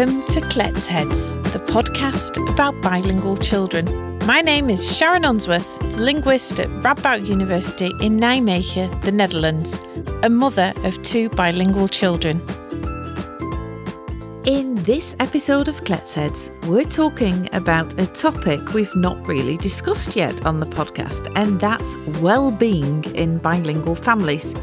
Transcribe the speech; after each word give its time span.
Welcome 0.00 0.24
to 0.28 0.40
Kletsheads, 0.40 1.52
the 1.52 1.58
podcast 1.58 2.38
about 2.50 2.80
bilingual 2.80 3.36
children. 3.36 3.84
My 4.24 4.40
name 4.40 4.70
is 4.70 4.96
Sharon 4.96 5.26
Unsworth, 5.26 5.78
linguist 5.98 6.58
at 6.58 6.68
Radboud 6.82 7.26
University 7.26 7.92
in 8.00 8.18
Nijmegen, 8.18 9.02
the 9.02 9.12
Netherlands, 9.12 9.78
a 10.22 10.30
mother 10.30 10.72
of 10.84 11.02
two 11.02 11.28
bilingual 11.28 11.86
children. 11.86 12.40
In 14.46 14.74
this 14.84 15.16
episode 15.20 15.68
of 15.68 15.84
Kletsheads, 15.84 16.48
we're 16.66 16.82
talking 16.82 17.50
about 17.52 18.00
a 18.00 18.06
topic 18.06 18.72
we've 18.72 18.96
not 18.96 19.28
really 19.28 19.58
discussed 19.58 20.16
yet 20.16 20.46
on 20.46 20.60
the 20.60 20.66
podcast, 20.66 21.30
and 21.36 21.60
that's 21.60 21.94
well-being 22.22 23.04
in 23.14 23.36
bilingual 23.36 23.96
families 23.96 24.54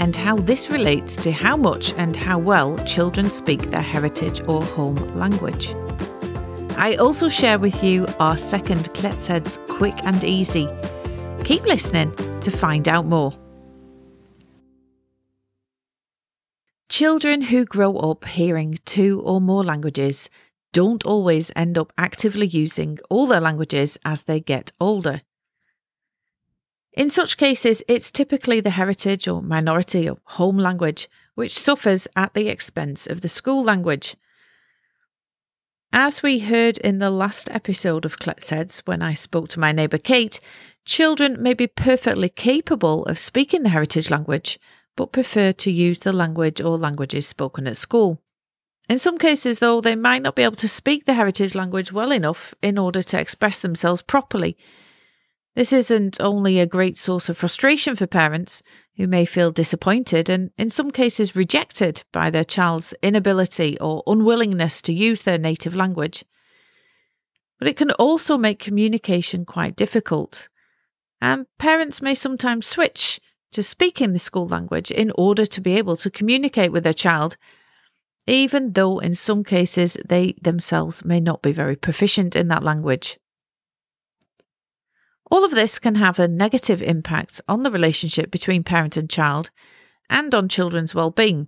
and 0.00 0.16
how 0.16 0.34
this 0.34 0.70
relates 0.70 1.14
to 1.14 1.30
how 1.30 1.56
much 1.56 1.92
and 1.98 2.16
how 2.16 2.38
well 2.38 2.76
children 2.86 3.30
speak 3.30 3.60
their 3.70 3.82
heritage 3.82 4.40
or 4.48 4.64
home 4.64 4.96
language. 5.14 5.74
I 6.76 6.96
also 6.98 7.28
share 7.28 7.58
with 7.58 7.84
you 7.84 8.06
our 8.18 8.38
second 8.38 8.92
Kletsheads 8.94 9.58
Quick 9.68 9.94
and 10.04 10.24
Easy. 10.24 10.66
Keep 11.44 11.64
listening 11.66 12.16
to 12.40 12.50
find 12.50 12.88
out 12.88 13.04
more. 13.04 13.34
Children 16.88 17.42
who 17.42 17.66
grow 17.66 17.96
up 17.98 18.24
hearing 18.24 18.78
two 18.86 19.20
or 19.20 19.38
more 19.38 19.62
languages 19.62 20.30
don't 20.72 21.04
always 21.04 21.52
end 21.54 21.76
up 21.76 21.92
actively 21.98 22.46
using 22.46 22.98
all 23.10 23.26
their 23.26 23.40
languages 23.40 23.98
as 24.04 24.22
they 24.22 24.40
get 24.40 24.72
older. 24.80 25.20
In 27.00 27.08
such 27.08 27.38
cases, 27.38 27.82
it's 27.88 28.10
typically 28.10 28.60
the 28.60 28.76
heritage 28.76 29.26
or 29.26 29.40
minority 29.40 30.06
or 30.06 30.18
home 30.36 30.56
language 30.56 31.08
which 31.34 31.58
suffers 31.58 32.06
at 32.14 32.34
the 32.34 32.48
expense 32.48 33.06
of 33.06 33.22
the 33.22 33.26
school 33.26 33.64
language. 33.64 34.16
As 35.94 36.22
we 36.22 36.40
heard 36.40 36.76
in 36.76 36.98
the 36.98 37.08
last 37.08 37.48
episode 37.52 38.04
of 38.04 38.18
Kletsheads 38.18 38.82
when 38.84 39.00
I 39.00 39.14
spoke 39.14 39.48
to 39.48 39.58
my 39.58 39.72
neighbour 39.72 39.96
Kate, 39.96 40.40
children 40.84 41.42
may 41.42 41.54
be 41.54 41.66
perfectly 41.66 42.28
capable 42.28 43.06
of 43.06 43.18
speaking 43.18 43.62
the 43.62 43.70
heritage 43.70 44.10
language, 44.10 44.58
but 44.94 45.10
prefer 45.10 45.52
to 45.52 45.70
use 45.70 46.00
the 46.00 46.12
language 46.12 46.60
or 46.60 46.76
languages 46.76 47.26
spoken 47.26 47.66
at 47.66 47.78
school. 47.78 48.20
In 48.90 48.98
some 48.98 49.16
cases, 49.16 49.60
though, 49.60 49.80
they 49.80 49.96
might 49.96 50.20
not 50.20 50.36
be 50.36 50.42
able 50.42 50.56
to 50.56 50.68
speak 50.68 51.06
the 51.06 51.14
heritage 51.14 51.54
language 51.54 51.94
well 51.94 52.12
enough 52.12 52.52
in 52.60 52.76
order 52.76 53.02
to 53.04 53.18
express 53.18 53.58
themselves 53.58 54.02
properly, 54.02 54.58
this 55.56 55.72
isn't 55.72 56.20
only 56.20 56.60
a 56.60 56.66
great 56.66 56.96
source 56.96 57.28
of 57.28 57.36
frustration 57.36 57.96
for 57.96 58.06
parents 58.06 58.62
who 58.96 59.06
may 59.06 59.24
feel 59.24 59.50
disappointed 59.50 60.28
and, 60.28 60.50
in 60.56 60.70
some 60.70 60.90
cases, 60.90 61.34
rejected 61.34 62.04
by 62.12 62.30
their 62.30 62.44
child's 62.44 62.94
inability 63.02 63.78
or 63.80 64.02
unwillingness 64.06 64.80
to 64.82 64.92
use 64.92 65.22
their 65.22 65.38
native 65.38 65.74
language, 65.74 66.24
but 67.58 67.68
it 67.68 67.76
can 67.76 67.90
also 67.92 68.38
make 68.38 68.58
communication 68.58 69.44
quite 69.44 69.76
difficult. 69.76 70.48
And 71.20 71.46
parents 71.58 72.00
may 72.00 72.14
sometimes 72.14 72.66
switch 72.66 73.20
to 73.52 73.62
speaking 73.62 74.12
the 74.12 74.18
school 74.18 74.46
language 74.46 74.90
in 74.90 75.12
order 75.16 75.44
to 75.44 75.60
be 75.60 75.72
able 75.74 75.96
to 75.96 76.10
communicate 76.10 76.72
with 76.72 76.84
their 76.84 76.92
child, 76.92 77.36
even 78.26 78.72
though 78.72 78.98
in 78.98 79.12
some 79.12 79.42
cases 79.44 79.98
they 80.08 80.34
themselves 80.40 81.04
may 81.04 81.20
not 81.20 81.42
be 81.42 81.52
very 81.52 81.76
proficient 81.76 82.36
in 82.36 82.48
that 82.48 82.62
language. 82.62 83.18
All 85.30 85.44
of 85.44 85.52
this 85.52 85.78
can 85.78 85.94
have 85.94 86.18
a 86.18 86.26
negative 86.26 86.82
impact 86.82 87.40
on 87.48 87.62
the 87.62 87.70
relationship 87.70 88.30
between 88.30 88.64
parent 88.64 88.96
and 88.96 89.08
child 89.08 89.50
and 90.08 90.34
on 90.34 90.48
children's 90.48 90.94
well-being. 90.94 91.46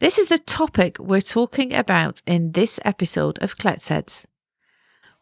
This 0.00 0.18
is 0.18 0.28
the 0.28 0.38
topic 0.38 0.98
we're 0.98 1.22
talking 1.22 1.72
about 1.72 2.20
in 2.26 2.52
this 2.52 2.78
episode 2.84 3.42
of 3.42 3.56
Kletsheads. 3.56 4.26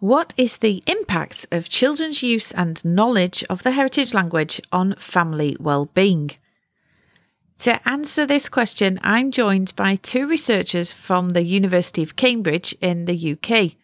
What 0.01 0.35
is 0.37 0.59
the 0.59 0.83
impact 0.89 1.47
of 1.53 1.69
children's 1.69 2.25
use 2.25 2.51
and 2.51 2.85
knowledge 2.85 3.45
of 3.49 3.63
the 3.63 3.71
heritage 3.71 4.13
language 4.13 4.61
on 4.73 4.97
family 4.97 5.57
well-being? 5.61 6.33
To 7.61 7.89
answer 7.89 8.27
this 8.27 8.49
question, 8.49 8.99
I'm 9.05 9.31
joined 9.31 9.77
by 9.77 9.95
two 9.95 10.27
researchers 10.27 10.91
from 10.91 11.29
the 11.29 11.45
University 11.45 12.03
of 12.03 12.17
Cambridge 12.17 12.75
in 12.81 13.05
the 13.05 13.37
UK. 13.37 13.77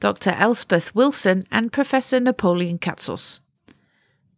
Dr. 0.00 0.30
Elspeth 0.30 0.94
Wilson, 0.94 1.46
and 1.50 1.72
Professor 1.72 2.18
Napoleon 2.18 2.78
Katsos. 2.78 3.40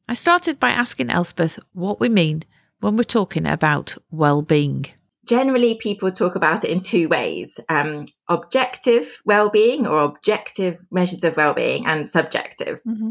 I 0.08 0.14
started 0.14 0.58
by 0.58 0.70
asking 0.70 1.10
Elspeth 1.10 1.58
what 1.72 2.00
we 2.00 2.08
mean 2.08 2.44
when 2.80 2.96
we're 2.96 3.04
talking 3.04 3.46
about 3.46 3.96
well-being. 4.10 4.86
Generally, 5.24 5.76
people 5.76 6.10
talk 6.10 6.34
about 6.34 6.64
it 6.64 6.70
in 6.70 6.80
two 6.80 7.08
ways 7.08 7.60
um, 7.68 8.04
objective 8.28 9.22
well 9.24 9.48
being 9.48 9.86
or 9.86 10.00
objective 10.00 10.84
measures 10.90 11.22
of 11.22 11.36
well 11.36 11.54
being, 11.54 11.86
and 11.86 12.08
subjective. 12.08 12.82
Mm-hmm. 12.82 13.10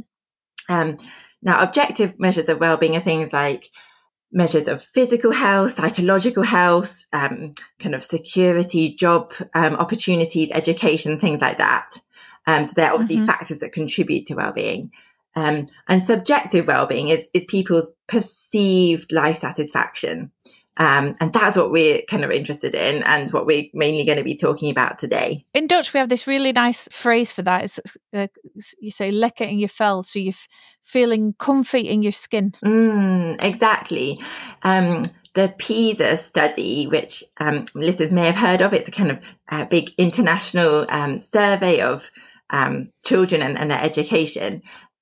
Um, 0.68 0.98
now, 1.42 1.64
objective 1.64 2.20
measures 2.20 2.50
of 2.50 2.60
well 2.60 2.76
being 2.76 2.98
are 2.98 3.00
things 3.00 3.32
like 3.32 3.70
measures 4.32 4.68
of 4.68 4.84
physical 4.84 5.32
health, 5.32 5.76
psychological 5.76 6.44
health, 6.44 7.06
um, 7.14 7.54
kind 7.80 7.96
of 7.96 8.04
security, 8.04 8.94
job 8.94 9.34
um, 9.54 9.76
opportunities, 9.76 10.52
education, 10.52 11.18
things 11.18 11.42
like 11.42 11.58
that. 11.58 11.88
Um, 12.48 12.64
so 12.64 12.74
they're 12.76 12.92
obviously 12.92 13.18
mm-hmm. 13.18 13.26
factors 13.26 13.60
that 13.60 13.72
contribute 13.72 14.26
to 14.28 14.36
well-being. 14.36 14.92
Um, 15.36 15.68
and 15.88 16.04
subjective 16.04 16.68
well-being 16.68 17.08
is 17.08 17.30
is 17.34 17.46
people's 17.46 17.90
perceived 18.08 19.12
life 19.12 19.38
satisfaction. 19.38 20.32
Um, 20.78 21.16
and 21.20 21.34
that's 21.34 21.58
what 21.58 21.70
we're 21.70 22.02
kind 22.10 22.24
of 22.24 22.32
interested 22.32 22.74
in 22.74 23.04
and 23.04 23.32
what 23.32 23.46
we're 23.46 23.66
mainly 23.74 24.06
going 24.06 24.18
to 24.18 24.24
be 24.24 24.36
talking 24.36 24.72
about 24.72 24.98
today. 24.98 25.46
In 25.54 25.68
Dutch, 25.68 25.94
we 25.94 26.00
have 26.00 26.10
this 26.10 26.28
really 26.28 26.54
nice 26.54 26.88
phrase 26.92 27.32
for 27.32 27.42
that. 27.44 27.66
It's, 27.66 27.80
uh, 28.14 28.28
you 28.80 28.90
say 28.90 29.12
lekker 29.12 29.42
in 29.42 29.60
your 29.60 29.70
vel, 29.70 30.04
so 30.04 30.18
you're 30.18 30.32
f- 30.32 30.48
feeling 30.82 31.36
comfy 31.38 31.82
in 31.82 32.02
your 32.02 32.14
skin. 32.14 32.54
Mm, 32.64 33.44
exactly. 33.44 34.20
Um, 34.64 35.04
the 35.34 35.54
PISA 35.58 36.18
study, 36.18 36.88
which 36.88 37.24
um, 37.40 37.66
listeners 37.76 38.12
may 38.12 38.26
have 38.26 38.38
heard 38.38 38.62
of, 38.62 38.74
it's 38.74 38.88
a 38.88 38.92
kind 38.92 39.12
of 39.12 39.20
uh, 39.50 39.66
big 39.66 39.92
international 39.98 40.86
um, 40.90 41.18
survey 41.18 41.82
of 41.82 42.10
um, 42.52 42.92
children 43.04 43.42
and, 43.42 43.58
and, 43.58 43.72
their 43.72 43.82
education, 43.82 44.62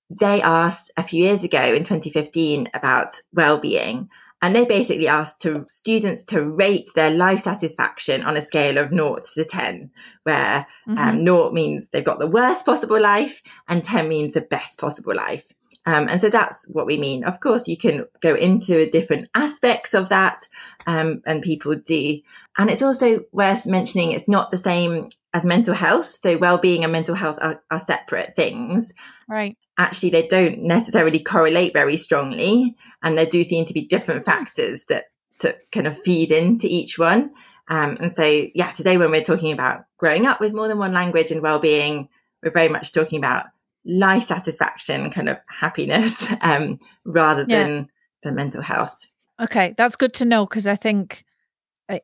they 0.10 0.42
asked 0.42 0.92
a 0.98 1.04
few 1.04 1.24
years 1.24 1.44
ago 1.44 1.62
in 1.62 1.84
2015 1.84 2.70
about 2.74 3.14
well-being. 3.34 4.10
And 4.42 4.56
they 4.56 4.64
basically 4.64 5.08
asked 5.08 5.42
to 5.42 5.66
students 5.68 6.24
to 6.26 6.46
rate 6.46 6.88
their 6.96 7.12
life 7.12 7.42
satisfaction 7.42 8.24
on 8.24 8.38
a 8.38 8.42
scale 8.42 8.78
of 8.78 8.92
naught 8.92 9.24
to 9.34 9.44
10, 9.44 9.92
where 10.24 10.66
mm-hmm. 10.88 10.98
um, 10.98 11.24
naught 11.26 11.52
means 11.52 11.90
they've 11.90 12.04
got 12.04 12.20
the 12.20 12.28
worst 12.28 12.66
possible 12.66 13.02
life 13.02 13.42
and 13.68 13.84
10 13.84 14.08
means 14.08 14.34
the 14.34 14.42
best 14.42 14.80
possible 14.80 15.14
life. 15.14 15.52
Um, 15.86 16.08
and 16.08 16.22
so 16.22 16.30
that's 16.30 16.66
what 16.70 16.86
we 16.86 16.98
mean. 16.98 17.24
Of 17.24 17.40
course, 17.40 17.68
you 17.68 17.78
can 17.78 18.06
go 18.22 18.36
into 18.36 18.90
different 18.90 19.28
aspects 19.36 19.94
of 19.94 20.10
that, 20.10 20.48
um, 20.88 21.22
and 21.26 21.42
people 21.42 21.76
do. 21.76 22.20
And 22.58 22.70
it's 22.70 22.82
also 22.82 23.22
worth 23.32 23.66
mentioning 23.66 24.12
it's 24.12 24.28
not 24.28 24.52
the 24.52 24.58
same 24.58 25.08
as 25.34 25.46
mental 25.46 25.74
health. 25.74 26.06
So 26.06 26.38
well-being 26.38 26.84
and 26.84 26.92
mental 26.92 27.16
health 27.16 27.40
are, 27.42 27.62
are 27.72 27.80
separate 27.80 28.36
things. 28.36 28.94
Right. 29.28 29.58
Actually, 29.78 30.10
they 30.10 30.28
don't 30.28 30.64
necessarily 30.64 31.20
correlate 31.20 31.74
very 31.74 31.98
strongly, 31.98 32.76
and 33.02 33.18
there 33.18 33.26
do 33.26 33.44
seem 33.44 33.66
to 33.66 33.74
be 33.74 33.86
different 33.86 34.22
hmm. 34.22 34.32
factors 34.32 34.86
that 34.86 35.06
to 35.40 35.56
kind 35.72 35.88
of 35.88 35.98
feed 35.98 36.32
into 36.32 36.68
each 36.68 37.00
one. 37.00 37.32
Um, 37.70 37.96
and 38.02 38.12
so, 38.12 38.48
yeah, 38.54 38.72
today 38.72 38.98
when 38.98 39.12
we're 39.12 39.24
talking 39.24 39.54
about 39.54 39.86
growing 39.98 40.26
up 40.26 40.42
with 40.42 40.54
more 40.54 40.68
than 40.68 40.80
one 40.80 40.92
language 40.92 41.32
and 41.32 41.42
well-being, 41.42 42.10
we're 42.44 42.52
very 42.52 42.68
much 42.68 42.92
talking 42.92 43.20
about 43.20 43.46
life 43.86 44.24
satisfaction, 44.24 45.10
kind 45.12 45.30
of 45.30 45.38
happiness, 45.48 46.28
um, 46.42 46.80
rather 47.06 47.46
yeah. 47.48 47.64
than 47.64 47.88
than 48.24 48.36
mental 48.36 48.62
health. 48.62 49.06
Okay, 49.40 49.74
that's 49.78 49.96
good 49.96 50.14
to 50.16 50.26
know 50.26 50.46
because 50.46 50.68
I 50.68 50.76
think 50.76 51.24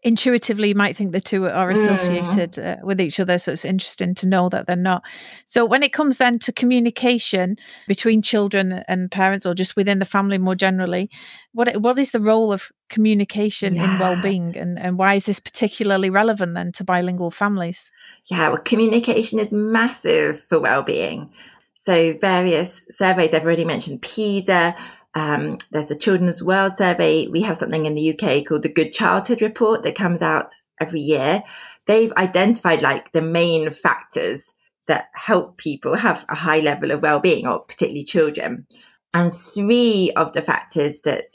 intuitively 0.01 0.69
you 0.69 0.75
might 0.75 0.97
think 0.97 1.11
the 1.11 1.21
two 1.21 1.45
are 1.45 1.69
associated 1.69 2.53
mm. 2.53 2.81
uh, 2.81 2.85
with 2.85 2.99
each 2.99 3.19
other 3.19 3.37
so 3.37 3.51
it's 3.51 3.65
interesting 3.65 4.15
to 4.15 4.27
know 4.27 4.49
that 4.49 4.65
they're 4.65 4.75
not 4.75 5.03
so 5.45 5.63
when 5.63 5.83
it 5.83 5.93
comes 5.93 6.17
then 6.17 6.39
to 6.39 6.51
communication 6.51 7.55
between 7.87 8.21
children 8.21 8.83
and 8.87 9.11
parents 9.11 9.45
or 9.45 9.53
just 9.53 9.75
within 9.75 9.99
the 9.99 10.05
family 10.05 10.37
more 10.37 10.55
generally 10.55 11.09
what 11.53 11.79
what 11.81 11.99
is 11.99 12.11
the 12.11 12.19
role 12.19 12.51
of 12.51 12.71
communication 12.89 13.75
yeah. 13.75 13.93
in 13.93 13.99
well-being 13.99 14.57
and, 14.57 14.79
and 14.79 14.97
why 14.97 15.15
is 15.15 15.25
this 15.25 15.39
particularly 15.39 16.09
relevant 16.09 16.55
then 16.55 16.71
to 16.71 16.83
bilingual 16.83 17.31
families 17.31 17.91
yeah 18.25 18.49
well 18.49 18.57
communication 18.57 19.39
is 19.39 19.51
massive 19.51 20.39
for 20.39 20.59
well-being 20.59 21.29
so 21.75 22.13
various 22.19 22.81
surveys 22.89 23.33
i've 23.33 23.43
already 23.43 23.65
mentioned 23.65 24.01
pisa 24.01 24.75
um, 25.15 25.57
there's 25.71 25.89
a 25.89 25.95
Children's 25.95 26.43
World 26.43 26.73
Survey. 26.73 27.27
We 27.27 27.41
have 27.43 27.57
something 27.57 27.85
in 27.85 27.95
the 27.95 28.13
UK 28.13 28.45
called 28.45 28.63
the 28.63 28.73
Good 28.73 28.91
Childhood 28.91 29.41
Report 29.41 29.81
that 29.83 29.95
comes 29.95 30.21
out 30.21 30.47
every 30.79 30.99
year. 30.99 31.41
They've 31.87 32.11
identified 32.13 32.81
like 32.81 33.13
the 33.13 33.21
main 33.21 33.71
factors 33.71 34.53
that 34.87 35.07
help 35.13 35.57
people 35.57 35.95
have 35.95 36.25
a 36.29 36.35
high 36.35 36.59
level 36.59 36.91
of 36.91 37.01
well-being, 37.01 37.47
or 37.47 37.59
particularly 37.59 38.03
children. 38.03 38.67
And 39.13 39.33
three 39.33 40.11
of 40.17 40.33
the 40.33 40.41
factors 40.41 41.01
that 41.01 41.27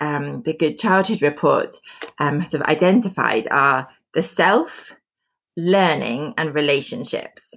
um, 0.00 0.42
the 0.42 0.54
Good 0.54 0.78
Childhood 0.78 1.20
Report 1.20 1.74
um, 2.18 2.42
sort 2.42 2.62
of 2.62 2.68
identified 2.68 3.46
are 3.50 3.88
the 4.14 4.22
self, 4.22 4.96
learning 5.58 6.32
and 6.38 6.54
relationships. 6.54 7.54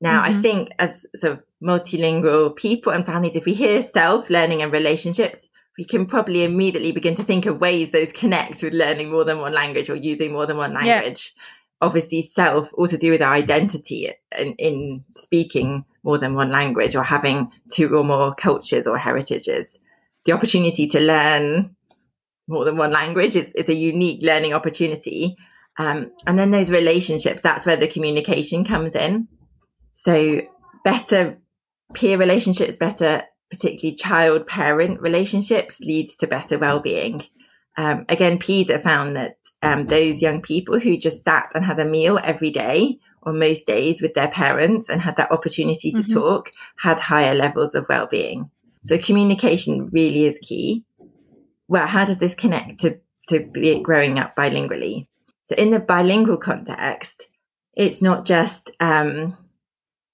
Now, 0.00 0.22
mm-hmm. 0.22 0.38
I 0.38 0.42
think 0.42 0.70
as 0.78 1.06
sort 1.16 1.34
of 1.34 1.42
multilingual 1.62 2.54
people 2.56 2.92
and 2.92 3.04
families, 3.04 3.34
if 3.34 3.44
we 3.44 3.54
hear 3.54 3.82
self, 3.82 4.30
learning 4.30 4.62
and 4.62 4.72
relationships, 4.72 5.48
we 5.76 5.84
can 5.84 6.06
probably 6.06 6.44
immediately 6.44 6.92
begin 6.92 7.14
to 7.16 7.22
think 7.22 7.46
of 7.46 7.60
ways 7.60 7.92
those 7.92 8.12
connect 8.12 8.62
with 8.62 8.74
learning 8.74 9.10
more 9.10 9.24
than 9.24 9.38
one 9.38 9.52
language 9.52 9.88
or 9.88 9.94
using 9.94 10.32
more 10.32 10.46
than 10.46 10.56
one 10.56 10.74
language. 10.74 11.32
Yeah. 11.36 11.42
Obviously, 11.80 12.22
self 12.22 12.70
all 12.74 12.88
to 12.88 12.98
do 12.98 13.12
with 13.12 13.22
our 13.22 13.32
identity 13.32 14.10
in, 14.36 14.54
in 14.54 15.04
speaking 15.16 15.84
more 16.02 16.18
than 16.18 16.34
one 16.34 16.50
language 16.50 16.96
or 16.96 17.04
having 17.04 17.50
two 17.72 17.96
or 17.96 18.04
more 18.04 18.34
cultures 18.34 18.86
or 18.86 18.98
heritages. 18.98 19.78
The 20.24 20.32
opportunity 20.32 20.88
to 20.88 21.00
learn 21.00 21.76
more 22.48 22.64
than 22.64 22.76
one 22.76 22.90
language 22.90 23.36
is, 23.36 23.52
is 23.52 23.68
a 23.68 23.74
unique 23.74 24.22
learning 24.22 24.54
opportunity. 24.54 25.36
Um, 25.78 26.10
and 26.26 26.36
then 26.36 26.50
those 26.50 26.70
relationships, 26.70 27.42
that's 27.42 27.64
where 27.64 27.76
the 27.76 27.86
communication 27.86 28.64
comes 28.64 28.96
in. 28.96 29.28
So 29.98 30.42
better 30.84 31.38
peer 31.92 32.18
relationships, 32.18 32.76
better 32.76 33.24
particularly 33.50 33.96
child 33.96 34.46
parent 34.46 35.00
relationships 35.00 35.80
leads 35.80 36.16
to 36.18 36.28
better 36.28 36.56
well-being. 36.56 37.24
Um, 37.76 38.04
again, 38.08 38.38
PISA 38.38 38.78
found 38.78 39.16
that 39.16 39.38
um, 39.60 39.86
those 39.86 40.22
young 40.22 40.40
people 40.40 40.78
who 40.78 40.96
just 40.96 41.24
sat 41.24 41.50
and 41.52 41.64
had 41.64 41.80
a 41.80 41.84
meal 41.84 42.20
every 42.22 42.50
day 42.50 43.00
or 43.22 43.32
most 43.32 43.66
days 43.66 44.00
with 44.00 44.14
their 44.14 44.28
parents 44.28 44.88
and 44.88 45.00
had 45.00 45.16
that 45.16 45.32
opportunity 45.32 45.90
to 45.90 45.98
mm-hmm. 45.98 46.12
talk 46.12 46.52
had 46.76 47.00
higher 47.00 47.34
levels 47.34 47.74
of 47.74 47.86
well-being. 47.88 48.52
So 48.84 48.98
communication 48.98 49.88
really 49.92 50.26
is 50.26 50.38
key. 50.40 50.84
Well, 51.66 51.88
how 51.88 52.04
does 52.04 52.20
this 52.20 52.36
connect 52.36 52.78
to 52.80 53.00
to 53.30 53.40
be 53.52 53.80
growing 53.80 54.20
up 54.20 54.36
bilingually? 54.36 55.08
So 55.46 55.56
in 55.56 55.70
the 55.70 55.80
bilingual 55.80 56.36
context, 56.36 57.26
it's 57.74 58.00
not 58.00 58.24
just 58.24 58.70
um, 58.78 59.36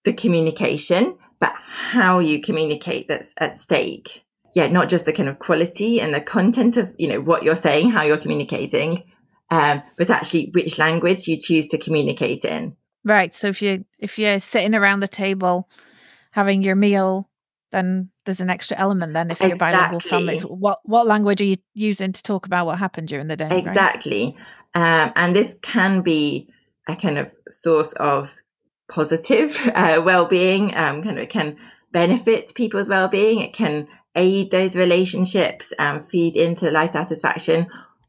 the 0.04 0.12
communication, 0.12 1.16
but 1.40 1.52
how 1.66 2.18
you 2.18 2.40
communicate 2.40 3.08
that's 3.08 3.34
at 3.38 3.56
stake. 3.56 4.24
Yeah, 4.54 4.68
not 4.68 4.88
just 4.88 5.04
the 5.04 5.12
kind 5.12 5.28
of 5.28 5.40
quality 5.40 6.00
and 6.00 6.14
the 6.14 6.20
content 6.20 6.76
of, 6.76 6.94
you 6.96 7.08
know, 7.08 7.20
what 7.20 7.42
you're 7.42 7.56
saying, 7.56 7.90
how 7.90 8.02
you're 8.02 8.16
communicating, 8.16 9.02
um, 9.50 9.82
but 9.98 10.10
actually 10.10 10.50
which 10.54 10.78
language 10.78 11.26
you 11.26 11.40
choose 11.40 11.66
to 11.68 11.78
communicate 11.78 12.44
in. 12.44 12.76
Right. 13.04 13.34
So 13.34 13.48
if 13.48 13.60
you 13.60 13.84
if 13.98 14.18
you're 14.18 14.38
sitting 14.38 14.74
around 14.74 15.00
the 15.00 15.08
table 15.08 15.68
having 16.30 16.62
your 16.62 16.76
meal, 16.76 17.28
then 17.70 18.10
there's 18.24 18.40
an 18.40 18.48
extra 18.48 18.78
element 18.78 19.12
then 19.12 19.30
if 19.30 19.40
you're 19.40 19.50
exactly. 19.50 19.76
bilingual 19.76 20.00
families. 20.00 20.42
What 20.42 20.78
what 20.84 21.06
language 21.06 21.40
are 21.40 21.44
you 21.44 21.56
using 21.74 22.12
to 22.12 22.22
talk 22.22 22.46
about 22.46 22.66
what 22.66 22.78
happened 22.78 23.08
during 23.08 23.26
the 23.26 23.36
day? 23.36 23.48
Exactly. 23.50 24.36
Right? 24.74 25.04
Um, 25.04 25.12
and 25.16 25.36
this 25.36 25.56
can 25.62 26.00
be 26.00 26.48
a 26.88 26.96
kind 26.96 27.18
of 27.18 27.32
source 27.48 27.92
of 27.94 28.34
positive 28.88 29.58
uh, 29.74 30.00
well-being 30.04 30.74
um, 30.76 31.02
kind 31.02 31.16
of 31.16 31.24
it 31.24 31.30
can 31.30 31.56
benefit 31.92 32.52
people's 32.54 32.88
well-being. 32.88 33.40
It 33.40 33.52
can 33.52 33.88
aid 34.16 34.50
those 34.50 34.76
relationships 34.76 35.72
and 35.78 36.04
feed 36.04 36.36
into 36.36 36.70
life 36.70 36.92
satisfaction. 36.92 37.66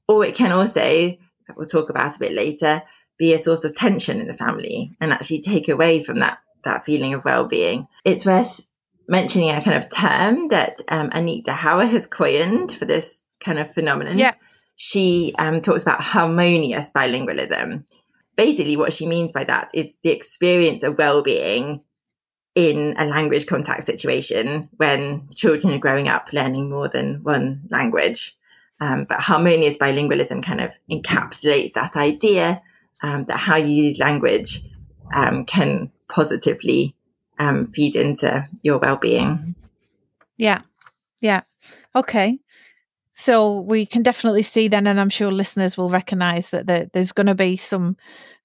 Or 0.07 0.24
it 0.25 0.36
can 0.36 0.51
also 0.51 1.16
we'll 1.56 1.68
talk 1.68 1.89
about 1.89 2.16
a 2.16 2.19
bit 2.19 2.33
later 2.33 2.81
be 3.18 3.33
a 3.33 3.39
source 3.39 3.63
of 3.63 3.75
tension 3.75 4.19
in 4.19 4.27
the 4.27 4.33
family 4.33 4.95
and 5.00 5.13
actually 5.13 5.42
take 5.42 5.69
away 5.69 6.04
from 6.04 6.18
that 6.18 6.39
that 6.63 6.83
feeling 6.83 7.13
of 7.13 7.24
well-being. 7.24 7.88
It's 8.04 8.25
worth 8.25 8.62
mentioning 9.07 9.51
a 9.51 9.62
kind 9.62 9.77
of 9.77 9.89
term 9.89 10.48
that 10.48 10.81
um, 10.89 11.12
Annick 11.12 11.44
De 11.44 11.54
Houwer 11.54 11.86
has 11.86 12.07
coined 12.07 12.72
for 12.72 12.86
this 12.86 13.22
kind 13.39 13.60
of 13.60 13.72
phenomenon. 13.72 14.18
Yeah. 14.18 14.33
She 14.75 15.33
um, 15.38 15.62
talks 15.62 15.83
about 15.83 16.01
harmonious 16.01 16.89
bilingualism 16.89 17.86
basically 18.36 18.78
what 18.78 18.94
she 18.94 19.06
means 19.06 19.32
by 19.32 19.44
that 19.46 19.70
is 19.74 19.98
the 20.04 20.10
experience 20.10 20.84
of 20.84 20.98
well-being 20.98 21.82
in 22.56 22.96
a 22.98 23.06
language 23.06 23.48
contact 23.48 23.84
situation 23.84 24.70
when 24.78 25.28
children 25.36 25.74
are 25.74 25.80
growing 25.80 26.08
up 26.08 26.32
learning 26.32 26.70
more 26.70 26.88
than 26.88 27.22
one 27.24 27.68
language. 27.70 28.38
Um, 28.80 29.06
but 29.06 29.22
harmonious 29.22 29.78
bilingualism 29.78 30.44
kind 30.44 30.60
of 30.60 30.72
encapsulates 30.92 31.74
that 31.74 31.96
idea 31.96 32.62
um, 33.02 33.24
that 33.26 33.38
how 33.38 33.56
you 33.56 33.68
use 33.68 34.00
language 34.00 34.64
um, 35.14 35.46
can 35.46 35.92
positively 36.10 36.96
um, 37.40 37.68
feed 37.68 37.96
into 37.96 38.48
your 38.64 38.80
well-being. 38.80 39.56
Yeah, 40.38 40.62
yeah, 41.22 41.42
okay. 41.96 42.40
So 43.17 43.62
we 43.62 43.85
can 43.85 44.03
definitely 44.03 44.41
see 44.41 44.67
then, 44.67 44.88
and 44.88 45.00
I'm 45.00 45.09
sure 45.09 45.31
listeners 45.31 45.77
will 45.77 45.89
recognise 45.89 46.50
that 46.50 46.67
the, 46.67 46.89
there's 46.91 47.13
going 47.13 47.27
to 47.27 47.33
be 47.35 47.56
some 47.56 47.95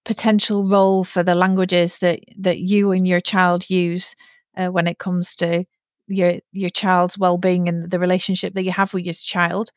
potential 0.04 0.68
role 0.68 1.02
for 1.02 1.24
the 1.24 1.34
languages 1.34 1.98
that 1.98 2.20
that 2.38 2.60
you 2.60 2.92
and 2.92 3.06
your 3.06 3.20
child 3.20 3.68
use 3.68 4.14
uh, 4.56 4.68
when 4.68 4.86
it 4.86 4.98
comes 4.98 5.34
to 5.36 5.64
your 6.06 6.34
your 6.52 6.70
child's 6.70 7.18
well-being 7.18 7.68
and 7.68 7.90
the 7.90 7.98
relationship 7.98 8.54
that 8.54 8.62
you 8.62 8.70
have 8.70 8.94
with 8.94 9.04
your 9.04 9.14
child. 9.14 9.70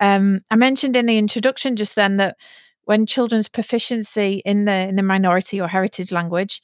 Um, 0.00 0.42
I 0.50 0.56
mentioned 0.56 0.96
in 0.96 1.06
the 1.06 1.16
introduction 1.16 1.74
just 1.74 1.94
then 1.94 2.18
that 2.18 2.36
when 2.84 3.06
children's 3.06 3.48
proficiency 3.48 4.42
in 4.44 4.66
the 4.66 4.86
in 4.88 4.96
the 4.96 5.02
minority 5.02 5.58
or 5.62 5.68
heritage 5.68 6.12
language 6.12 6.60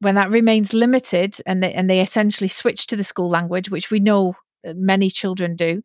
when 0.00 0.16
that 0.16 0.30
remains 0.30 0.74
limited 0.74 1.36
and 1.46 1.62
they, 1.62 1.72
and 1.72 1.88
they 1.88 2.00
essentially 2.00 2.48
switch 2.48 2.88
to 2.88 2.96
the 2.96 3.04
school 3.04 3.30
language 3.30 3.70
which 3.70 3.90
we 3.92 4.00
know 4.00 4.34
many 4.64 5.10
children 5.10 5.54
do 5.56 5.82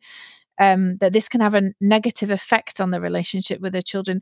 um, 0.60 0.98
that 0.98 1.12
this 1.12 1.28
can 1.28 1.40
have 1.40 1.54
a 1.54 1.72
negative 1.80 2.30
effect 2.30 2.80
on 2.80 2.90
the 2.90 3.00
relationship 3.00 3.60
with 3.60 3.72
their 3.72 3.82
children. 3.82 4.20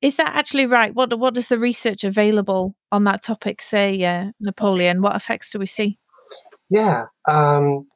Is 0.00 0.16
that 0.16 0.36
actually 0.36 0.66
right? 0.66 0.94
What 0.94 1.18
what 1.18 1.34
does 1.34 1.48
the 1.48 1.58
research 1.58 2.04
available 2.04 2.76
on 2.92 3.04
that 3.04 3.24
topic 3.24 3.60
say, 3.60 4.04
uh, 4.04 4.30
Napoleon? 4.38 5.02
What 5.02 5.16
effects 5.16 5.50
do 5.50 5.58
we 5.58 5.66
see? 5.66 5.98
Yeah, 6.70 7.06
um, 7.26 7.88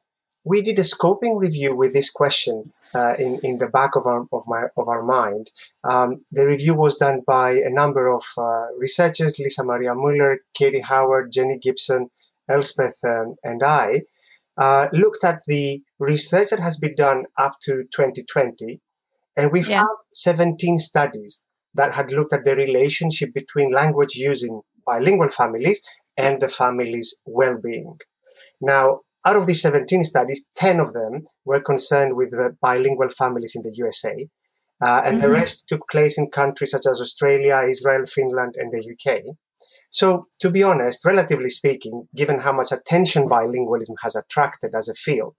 we 0.43 0.61
did 0.61 0.79
a 0.79 0.81
scoping 0.81 1.39
review 1.39 1.75
with 1.75 1.93
this 1.93 2.09
question 2.09 2.65
uh, 2.93 3.13
in 3.17 3.39
in 3.43 3.57
the 3.57 3.69
back 3.69 3.95
of 3.95 4.05
our 4.05 4.25
of 4.33 4.43
my 4.47 4.63
of 4.75 4.89
our 4.89 5.03
mind. 5.03 5.51
Um, 5.83 6.25
the 6.31 6.45
review 6.45 6.73
was 6.73 6.97
done 6.97 7.21
by 7.25 7.51
a 7.51 7.69
number 7.69 8.07
of 8.07 8.23
uh, 8.37 8.67
researchers: 8.77 9.39
Lisa 9.39 9.63
Maria 9.63 9.95
Muller, 9.95 10.39
Katie 10.53 10.81
Howard, 10.81 11.31
Jenny 11.31 11.57
Gibson, 11.57 12.09
Elspeth, 12.49 12.99
um, 13.05 13.35
and 13.43 13.63
I. 13.63 14.01
Uh, 14.57 14.87
looked 14.93 15.23
at 15.23 15.39
the 15.47 15.81
research 15.99 16.49
that 16.51 16.59
has 16.59 16.77
been 16.77 16.93
done 16.95 17.25
up 17.39 17.53
to 17.61 17.83
2020, 17.95 18.79
and 19.35 19.51
we 19.51 19.61
yeah. 19.61 19.79
found 19.79 19.97
17 20.13 20.77
studies 20.77 21.45
that 21.73 21.93
had 21.93 22.11
looked 22.11 22.33
at 22.33 22.43
the 22.43 22.55
relationship 22.55 23.33
between 23.33 23.69
language 23.69 24.15
using 24.15 24.61
bilingual 24.85 25.27
families 25.27 25.81
and 26.17 26.39
the 26.39 26.47
family's 26.47 27.19
well-being. 27.25 27.97
Now, 28.61 28.99
out 29.25 29.35
of 29.35 29.47
these 29.47 29.61
17 29.61 30.03
studies, 30.03 30.49
10 30.55 30.79
of 30.79 30.93
them 30.93 31.23
were 31.45 31.61
concerned 31.61 32.15
with 32.15 32.31
the 32.31 32.55
bilingual 32.61 33.09
families 33.09 33.55
in 33.55 33.63
the 33.63 33.73
USA, 33.75 34.27
uh, 34.81 35.01
and 35.05 35.17
mm-hmm. 35.17 35.27
the 35.27 35.29
rest 35.29 35.67
took 35.67 35.87
place 35.89 36.17
in 36.17 36.29
countries 36.29 36.71
such 36.71 36.85
as 36.89 36.99
Australia, 36.99 37.63
Israel, 37.67 38.05
Finland, 38.05 38.55
and 38.57 38.71
the 38.71 38.79
UK. 38.79 39.35
So, 39.93 40.25
to 40.39 40.49
be 40.49 40.63
honest, 40.63 41.05
relatively 41.05 41.49
speaking, 41.49 42.07
given 42.15 42.39
how 42.39 42.51
much 42.51 42.71
attention 42.71 43.29
bilingualism 43.29 43.93
has 44.01 44.15
attracted 44.15 44.71
as 44.75 44.89
a 44.89 44.95
field, 44.95 45.35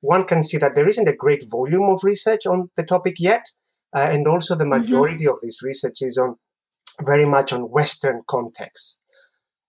one 0.00 0.24
can 0.24 0.42
see 0.42 0.56
that 0.56 0.74
there 0.74 0.88
isn't 0.88 1.06
a 1.06 1.14
great 1.14 1.44
volume 1.50 1.84
of 1.84 2.02
research 2.02 2.46
on 2.46 2.70
the 2.76 2.82
topic 2.82 3.16
yet. 3.18 3.44
Uh, 3.94 4.08
and 4.10 4.26
also, 4.26 4.54
the 4.54 4.64
mm-hmm. 4.64 4.80
majority 4.80 5.24
mm-hmm. 5.24 5.32
of 5.32 5.40
this 5.42 5.62
research 5.62 5.98
is 6.00 6.16
on 6.16 6.36
very 7.04 7.26
much 7.26 7.52
on 7.52 7.70
Western 7.70 8.22
context. 8.26 8.98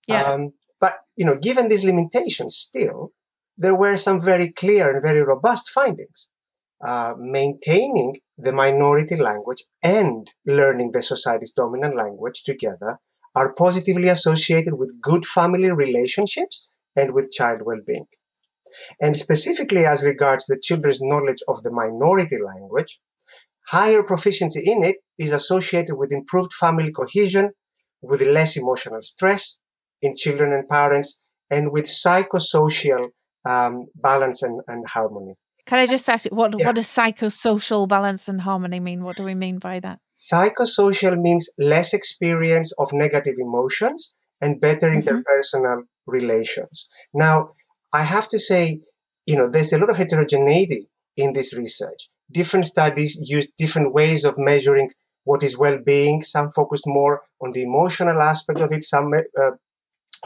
Yeah. 0.07 0.23
Um, 0.23 0.53
but, 0.79 0.99
you 1.17 1.25
know, 1.25 1.35
given 1.35 1.67
these 1.67 1.83
limitations, 1.83 2.55
still, 2.55 3.11
there 3.57 3.75
were 3.75 3.97
some 3.97 4.21
very 4.21 4.49
clear 4.49 4.91
and 4.91 5.01
very 5.01 5.21
robust 5.21 5.69
findings. 5.69 6.29
Uh, 6.81 7.13
maintaining 7.19 8.15
the 8.37 8.53
minority 8.53 9.17
language 9.17 9.63
and 9.83 10.31
learning 10.45 10.91
the 10.93 11.01
society's 11.01 11.51
dominant 11.51 11.95
language 11.95 12.43
together 12.43 12.97
are 13.35 13.53
positively 13.53 14.09
associated 14.09 14.73
with 14.75 15.01
good 15.01 15.25
family 15.25 15.71
relationships 15.71 16.69
and 16.95 17.13
with 17.13 17.31
child 17.31 17.61
well-being. 17.63 18.05
And 19.01 19.15
specifically 19.15 19.85
as 19.85 20.05
regards 20.05 20.45
the 20.47 20.59
children's 20.61 21.01
knowledge 21.01 21.41
of 21.47 21.63
the 21.63 21.71
minority 21.71 22.37
language, 22.37 22.99
higher 23.67 24.03
proficiency 24.03 24.61
in 24.65 24.83
it 24.83 24.97
is 25.17 25.31
associated 25.31 25.95
with 25.95 26.11
improved 26.11 26.53
family 26.53 26.91
cohesion, 26.91 27.51
with 28.01 28.21
less 28.21 28.57
emotional 28.57 29.01
stress 29.01 29.57
in 30.01 30.15
children 30.15 30.51
and 30.53 30.67
parents, 30.67 31.21
and 31.49 31.71
with 31.71 31.85
psychosocial 31.85 33.09
um, 33.47 33.87
balance 33.95 34.41
and, 34.41 34.61
and 34.67 34.87
harmony. 34.87 35.35
Can 35.65 35.79
I 35.79 35.85
just 35.85 36.09
ask 36.09 36.25
you 36.25 36.31
what 36.31 36.57
yeah. 36.57 36.65
what 36.65 36.75
does 36.75 36.87
psychosocial 36.87 37.87
balance 37.87 38.27
and 38.27 38.41
harmony 38.41 38.79
mean? 38.79 39.03
What 39.03 39.15
do 39.15 39.23
we 39.23 39.35
mean 39.35 39.59
by 39.59 39.79
that? 39.79 39.99
Psychosocial 40.29 41.19
means 41.19 41.49
less 41.57 41.93
experience 41.93 42.71
of 42.77 42.93
negative 42.93 43.35
emotions 43.39 44.13
and 44.39 44.61
better 44.61 44.89
mm-hmm. 44.89 44.99
interpersonal 44.99 45.83
relations. 46.05 46.87
Now, 47.13 47.49
I 47.93 48.03
have 48.03 48.29
to 48.29 48.39
say, 48.39 48.81
you 49.25 49.35
know, 49.35 49.49
there's 49.49 49.73
a 49.73 49.77
lot 49.77 49.89
of 49.89 49.97
heterogeneity 49.97 50.89
in 51.17 51.33
this 51.33 51.55
research. 51.55 52.07
Different 52.31 52.65
studies 52.65 53.17
use 53.29 53.47
different 53.57 53.93
ways 53.93 54.23
of 54.23 54.35
measuring 54.37 54.91
what 55.23 55.43
is 55.43 55.57
well-being. 55.57 56.21
Some 56.21 56.51
focused 56.51 56.85
more 56.87 57.21
on 57.41 57.51
the 57.51 57.63
emotional 57.63 58.21
aspect 58.21 58.59
of 58.59 58.71
it. 58.71 58.83
Some 58.83 59.11
uh, 59.13 59.51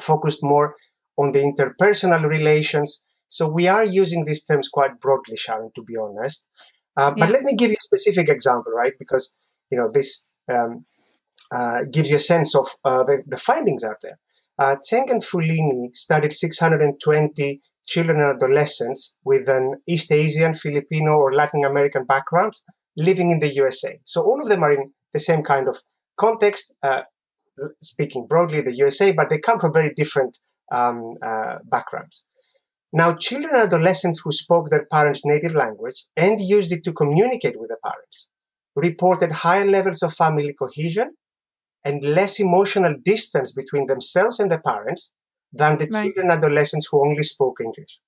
focused 0.01 0.43
more 0.43 0.75
on 1.17 1.31
the 1.31 1.39
interpersonal 1.39 2.23
relations. 2.27 3.03
So 3.29 3.47
we 3.47 3.67
are 3.67 3.83
using 3.83 4.25
these 4.25 4.43
terms 4.43 4.67
quite 4.67 4.99
broadly, 4.99 5.35
Sharon, 5.35 5.71
to 5.75 5.83
be 5.83 5.95
honest. 5.97 6.49
Uh, 6.97 7.13
yeah. 7.15 7.25
But 7.25 7.33
let 7.33 7.43
me 7.43 7.55
give 7.55 7.71
you 7.71 7.77
a 7.79 7.89
specific 7.89 8.29
example, 8.29 8.71
right? 8.71 8.93
Because 8.99 9.35
you 9.71 9.77
know 9.77 9.89
this 9.93 10.25
um, 10.51 10.85
uh, 11.51 11.83
gives 11.91 12.09
you 12.09 12.15
a 12.15 12.19
sense 12.19 12.55
of 12.55 12.67
uh, 12.83 13.03
the, 13.03 13.23
the 13.27 13.37
findings 13.37 13.83
out 13.83 13.97
there. 14.01 14.19
Uh, 14.57 14.75
Tseng 14.81 15.09
and 15.09 15.21
Fuligni 15.21 15.95
studied 15.95 16.33
620 16.33 17.61
children 17.85 18.19
and 18.19 18.35
adolescents 18.35 19.15
with 19.23 19.47
an 19.49 19.75
East 19.87 20.11
Asian, 20.11 20.53
Filipino, 20.53 21.11
or 21.11 21.33
Latin 21.33 21.63
American 21.65 22.05
background 22.05 22.53
living 22.97 23.31
in 23.31 23.39
the 23.39 23.49
USA. 23.49 23.99
So 24.05 24.21
all 24.21 24.41
of 24.41 24.47
them 24.47 24.63
are 24.63 24.73
in 24.73 24.93
the 25.13 25.19
same 25.19 25.43
kind 25.43 25.67
of 25.67 25.77
context, 26.17 26.73
uh, 26.81 27.01
speaking 27.81 28.27
broadly, 28.27 28.61
the 28.61 28.75
USA, 28.75 29.11
but 29.11 29.29
they 29.29 29.37
come 29.37 29.59
from 29.59 29.73
very 29.73 29.93
different 29.93 30.39
um, 30.71 31.15
uh, 31.21 31.57
backgrounds. 31.65 32.23
Now, 32.93 33.13
children 33.13 33.53
and 33.55 33.63
adolescents 33.63 34.21
who 34.23 34.31
spoke 34.31 34.69
their 34.69 34.85
parents' 34.89 35.25
native 35.25 35.53
language 35.53 36.05
and 36.15 36.39
used 36.39 36.71
it 36.71 36.83
to 36.85 36.93
communicate 36.93 37.59
with 37.59 37.69
the 37.69 37.77
parents 37.83 38.29
reported 38.75 39.31
higher 39.31 39.65
levels 39.65 40.03
of 40.03 40.13
family 40.13 40.53
cohesion 40.53 41.15
and 41.83 42.03
less 42.03 42.39
emotional 42.39 42.95
distance 43.03 43.51
between 43.51 43.87
themselves 43.87 44.39
and 44.39 44.51
the 44.51 44.59
parents 44.59 45.11
than 45.53 45.77
the 45.77 45.87
right. 45.87 46.03
children 46.03 46.31
and 46.31 46.43
adolescents 46.43 46.87
who 46.91 47.01
only 47.01 47.23
spoke 47.23 47.57
English. 47.61 47.99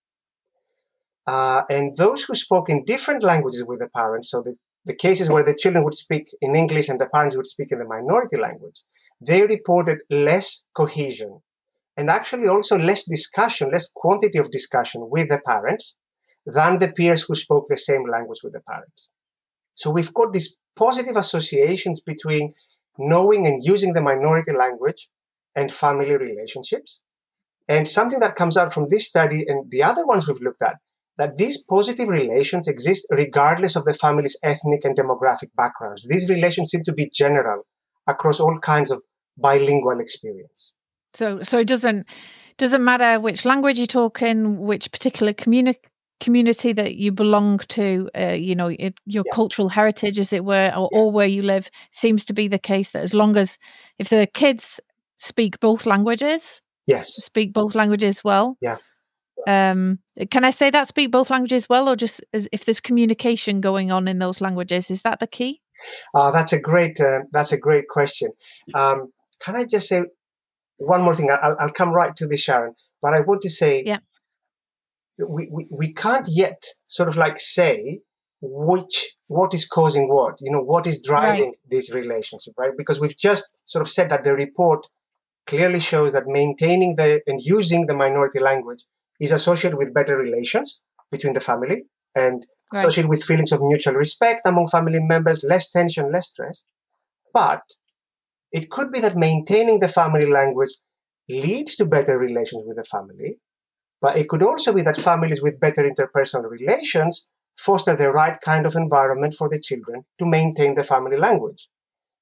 Uh, 1.25 1.63
and 1.69 1.95
those 1.97 2.23
who 2.23 2.35
spoke 2.35 2.69
in 2.69 2.85
different 2.85 3.23
languages 3.23 3.63
with 3.65 3.79
the 3.79 3.89
parents, 3.89 4.31
so 4.31 4.41
the, 4.41 4.55
the 4.85 4.95
cases 4.95 5.29
where 5.29 5.43
the 5.43 5.53
children 5.53 5.83
would 5.83 5.93
speak 5.93 6.27
in 6.41 6.55
English 6.55 6.89
and 6.89 6.99
the 6.99 7.09
parents 7.13 7.35
would 7.35 7.47
speak 7.47 7.71
in 7.71 7.79
the 7.79 7.85
minority 7.85 8.37
language, 8.37 8.81
they 9.19 9.45
reported 9.45 9.99
less 10.09 10.65
cohesion 10.73 11.41
and 11.97 12.09
actually 12.09 12.47
also 12.47 12.77
less 12.77 13.05
discussion, 13.05 13.71
less 13.71 13.89
quantity 13.93 14.37
of 14.37 14.51
discussion 14.51 15.09
with 15.09 15.29
the 15.29 15.41
parents 15.45 15.97
than 16.45 16.77
the 16.77 16.91
peers 16.91 17.23
who 17.23 17.35
spoke 17.35 17.65
the 17.67 17.77
same 17.77 18.07
language 18.07 18.39
with 18.43 18.53
the 18.53 18.61
parents. 18.61 19.09
So 19.77 19.91
we've 19.91 20.13
got 20.13 20.33
these 20.33 20.57
positive 20.75 21.15
associations 21.15 22.01
between 22.01 22.51
knowing 22.97 23.45
and 23.45 23.61
using 23.63 23.93
the 23.93 24.01
minority 24.01 24.51
language 24.51 25.07
and 25.55 25.71
family 25.71 26.17
relationships. 26.17 27.03
And 27.69 27.87
something 27.87 28.19
that 28.19 28.35
comes 28.35 28.57
out 28.57 28.73
from 28.73 28.87
this 28.89 29.05
study 29.05 29.45
and 29.47 29.69
the 29.69 29.83
other 29.83 30.03
ones 30.05 30.27
we've 30.27 30.41
looked 30.41 30.63
at, 30.63 30.77
that 31.19 31.35
these 31.35 31.63
positive 31.63 32.07
relations 32.07 32.67
exist 32.67 33.05
regardless 33.11 33.75
of 33.75 33.85
the 33.85 33.93
family's 33.93 34.37
ethnic 34.41 34.83
and 34.83 34.97
demographic 34.97 35.49
backgrounds. 35.55 36.07
These 36.07 36.27
relations 36.27 36.71
seem 36.71 36.83
to 36.85 36.93
be 36.93 37.11
general 37.13 37.61
across 38.07 38.39
all 38.39 38.57
kinds 38.57 38.89
of 38.89 39.03
bilingual 39.37 39.99
experience. 39.99 40.73
So, 41.13 41.43
so 41.43 41.59
it 41.59 41.67
doesn't 41.67 42.07
doesn't 42.57 42.83
matter 42.83 43.19
which 43.19 43.45
language 43.45 43.77
you 43.77 43.85
talk 43.85 44.23
in, 44.23 44.57
which 44.57 44.91
particular 44.91 45.33
community 45.33 45.79
community 46.19 46.73
that 46.73 46.95
you 46.95 47.11
belong 47.11 47.59
to, 47.69 48.09
uh, 48.17 48.27
you 48.29 48.55
know, 48.55 48.67
it, 48.67 48.95
your 49.05 49.23
yeah. 49.25 49.33
cultural 49.33 49.69
heritage, 49.69 50.19
as 50.19 50.33
it 50.33 50.45
were, 50.45 50.71
or, 50.75 50.89
yes. 50.91 50.99
or 50.99 51.13
where 51.13 51.27
you 51.27 51.41
live, 51.41 51.69
seems 51.91 52.25
to 52.25 52.33
be 52.33 52.47
the 52.47 52.59
case. 52.59 52.91
That 52.91 53.03
as 53.03 53.13
long 53.13 53.37
as 53.37 53.57
if 53.99 54.09
the 54.09 54.27
kids 54.33 54.79
speak 55.17 55.59
both 55.59 55.85
languages, 55.85 56.61
yes, 56.85 57.07
speak 57.15 57.53
both 57.53 57.75
languages 57.75 58.23
well, 58.23 58.57
yeah. 58.61 58.77
Um, 59.45 59.99
can 60.31 60.43
I 60.43 60.49
say 60.49 60.71
that 60.71 60.87
speak 60.87 61.11
both 61.11 61.29
languages 61.29 61.69
well, 61.69 61.87
or 61.87 61.95
just 61.95 62.23
as, 62.33 62.49
if 62.51 62.65
there's 62.65 62.79
communication 62.79 63.61
going 63.61 63.91
on 63.91 64.07
in 64.07 64.17
those 64.17 64.41
languages, 64.41 64.89
is 64.89 65.03
that 65.03 65.19
the 65.19 65.27
key? 65.27 65.61
Uh, 66.15 66.31
that's 66.31 66.53
a 66.53 66.59
great 66.59 66.99
uh, 66.99 67.19
that's 67.31 67.51
a 67.51 67.57
great 67.57 67.87
question. 67.87 68.31
Um, 68.73 69.11
can 69.39 69.55
I 69.55 69.65
just 69.65 69.87
say 69.87 70.01
one 70.77 71.03
more 71.03 71.13
thing? 71.13 71.29
I'll, 71.29 71.55
I'll 71.59 71.69
come 71.69 71.93
right 71.93 72.15
to 72.15 72.27
this, 72.27 72.41
Sharon. 72.41 72.73
But 72.99 73.13
I 73.13 73.19
want 73.19 73.41
to 73.41 73.49
say, 73.49 73.83
yeah 73.85 73.99
we, 75.17 75.47
we, 75.51 75.67
we 75.69 75.93
can't 75.93 76.27
yet 76.29 76.63
sort 76.85 77.09
of 77.09 77.17
like 77.17 77.39
say 77.39 77.99
which 78.41 79.15
what 79.27 79.53
is 79.53 79.67
causing 79.67 80.07
what 80.09 80.35
you 80.39 80.51
know 80.51 80.61
what 80.61 80.85
is 80.85 81.01
driving 81.01 81.45
right. 81.45 81.57
this 81.69 81.93
relationship 81.93 82.53
right 82.57 82.71
because 82.77 82.99
we've 82.99 83.17
just 83.17 83.59
sort 83.65 83.81
of 83.81 83.89
said 83.89 84.09
that 84.09 84.23
the 84.23 84.33
report 84.35 84.87
clearly 85.47 85.79
shows 85.79 86.13
that 86.13 86.27
maintaining 86.27 86.95
the 86.95 87.21
and 87.25 87.39
using 87.41 87.87
the 87.87 87.95
minority 87.95 88.39
language 88.39 88.83
is 89.19 89.31
associated 89.31 89.77
with 89.77 89.93
better 89.93 90.17
relations 90.17 90.81
between 91.09 91.33
the 91.33 91.39
family 91.39 91.85
and 92.15 92.45
right. 92.71 92.81
associated 92.81 93.09
with 93.09 93.23
feelings 93.23 93.51
of 93.51 93.59
mutual 93.61 93.95
respect 93.95 94.41
among 94.45 94.67
family 94.67 94.99
members 95.01 95.43
less 95.43 95.71
tension 95.71 96.11
less 96.11 96.27
stress 96.27 96.63
but 97.33 97.61
it 98.51 98.69
could 98.69 98.91
be 98.91 98.99
that 98.99 99.15
maintaining 99.15 99.79
the 99.79 99.87
family 99.87 100.29
language 100.29 100.75
leads 101.29 101.75
to 101.75 101.85
better 101.85 102.17
relations 102.17 102.63
with 102.65 102.77
the 102.77 102.83
family 102.83 103.37
but 104.01 104.17
it 104.17 104.29
could 104.29 104.43
also 104.43 104.73
be 104.73 104.81
that 104.83 104.97
families 104.97 105.41
with 105.41 105.59
better 105.59 105.83
interpersonal 105.83 106.49
relations 106.49 107.27
foster 107.57 107.95
the 107.95 108.11
right 108.11 108.39
kind 108.41 108.65
of 108.65 108.75
environment 108.75 109.33
for 109.33 109.49
the 109.49 109.59
children 109.59 110.03
to 110.19 110.25
maintain 110.25 110.75
the 110.75 110.83
family 110.83 111.17
language. 111.17 111.67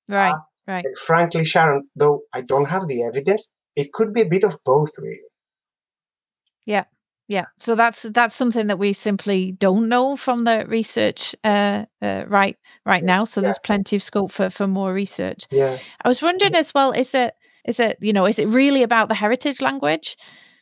Right, 0.08 0.32
uh, 0.32 0.39
right. 0.67 0.86
And 0.86 0.98
frankly, 0.98 1.44
Sharon, 1.44 1.89
though 1.96 2.22
I 2.34 2.41
don't 2.41 2.70
have 2.70 2.88
the 2.88 3.03
evidence, 3.03 3.50
it 3.75 3.91
could 3.91 4.13
be 4.13 4.22
a 4.22 4.29
bit 4.29 4.44
of 4.44 4.58
both, 4.63 4.98
really. 4.98 5.20
Yeah, 6.65 6.86
yeah. 7.27 7.46
So 7.60 7.75
that's 7.75 8.03
that's 8.03 8.36
something 8.36 8.67
that 8.67 8.79
we 8.79 8.94
simply 8.94 9.51
don't 9.51 9.89
know 9.89 10.15
from 10.15 10.44
the 10.44 10.65
research 10.67 11.36
uh, 11.44 11.86
uh, 12.01 12.25
right 12.27 12.58
right 12.86 13.03
yeah, 13.03 13.08
now. 13.08 13.25
So 13.25 13.41
yeah. 13.41 13.46
there's 13.46 13.60
plenty 13.60 13.96
of 13.96 14.03
scope 14.03 14.32
for 14.32 14.50
for 14.50 14.67
more 14.67 14.94
research. 14.94 15.46
Yeah. 15.51 15.77
I 16.03 16.08
was 16.08 16.22
wondering 16.22 16.55
as 16.55 16.74
well, 16.74 16.91
is 16.91 17.13
it 17.13 17.34
is 17.65 17.79
it 17.79 17.98
you 18.00 18.13
know 18.13 18.25
is 18.25 18.39
it 18.39 18.48
really 18.50 18.84
about 18.84 19.10
the 19.10 19.15
heritage 19.15 19.62
language? 19.62 20.17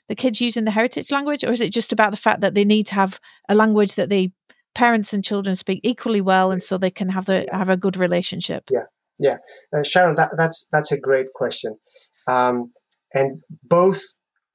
The 0.09 0.15
kids 0.15 0.41
using 0.41 0.65
the 0.65 0.71
heritage 0.71 1.11
language, 1.11 1.43
or 1.43 1.51
is 1.51 1.61
it 1.61 1.73
just 1.73 1.91
about 1.91 2.11
the 2.11 2.17
fact 2.17 2.41
that 2.41 2.53
they 2.53 2.65
need 2.65 2.87
to 2.87 2.95
have 2.95 3.19
a 3.49 3.55
language 3.55 3.95
that 3.95 4.09
the 4.09 4.31
parents 4.75 5.13
and 5.13 5.23
children 5.23 5.55
speak 5.55 5.79
equally 5.83 6.21
well, 6.21 6.51
and 6.51 6.61
so 6.61 6.77
they 6.77 6.91
can 6.91 7.09
have 7.09 7.25
the 7.25 7.45
yeah. 7.47 7.57
have 7.57 7.69
a 7.69 7.77
good 7.77 7.97
relationship? 7.97 8.63
Yeah, 8.71 8.85
yeah, 9.19 9.37
uh, 9.75 9.83
Sharon, 9.83 10.15
that, 10.15 10.31
that's 10.37 10.67
that's 10.71 10.91
a 10.91 10.99
great 10.99 11.27
question, 11.33 11.77
um, 12.27 12.71
and 13.13 13.41
both 13.63 14.01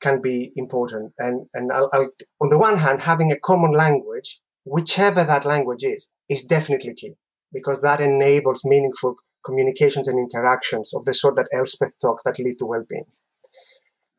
can 0.00 0.21
be 0.21 0.52
important. 0.57 1.12
And 1.19 1.47
and 1.55 1.73
I'll, 1.73 1.90
I'll, 1.93 2.11
on 2.40 2.49
the 2.49 2.59
one 2.59 2.76
hand, 2.76 3.00
having 3.00 3.33
a 3.33 3.38
common 3.38 3.73
language, 3.73 4.40
whichever 4.64 5.25
that 5.25 5.45
language 5.45 5.85
is, 5.85 6.11
is 6.28 6.45
definitely 6.45 6.95
key 6.95 7.14
because 7.52 7.81
that 7.83 8.00
enables 8.00 8.64
meaningful 8.64 9.17
communications 9.45 10.09
and 10.09 10.19
interactions 10.19 10.93
of 10.95 11.05
the 11.05 11.14
sort 11.14 11.37
that 11.37 11.49
Elspeth 11.52 11.97
talked 12.00 12.23
that 12.25 12.38
lead 12.38 12.59
to 12.59 12.67
well-being. 12.67 13.05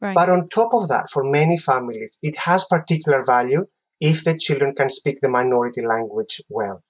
Right. 0.02 0.16
But 0.16 0.30
on 0.30 0.48
top 0.50 0.74
of 0.74 0.88
that, 0.88 1.10
for 1.10 1.24
many 1.24 1.58
families, 1.58 2.18
it 2.22 2.38
has 2.38 2.66
particular 2.66 3.22
value 3.26 3.66
if 4.00 4.24
the 4.24 4.38
children 4.38 4.74
can 4.74 4.90
speak 4.90 5.20
the 5.22 5.30
minority 5.30 5.82
language 5.86 6.42
well. 6.50 6.84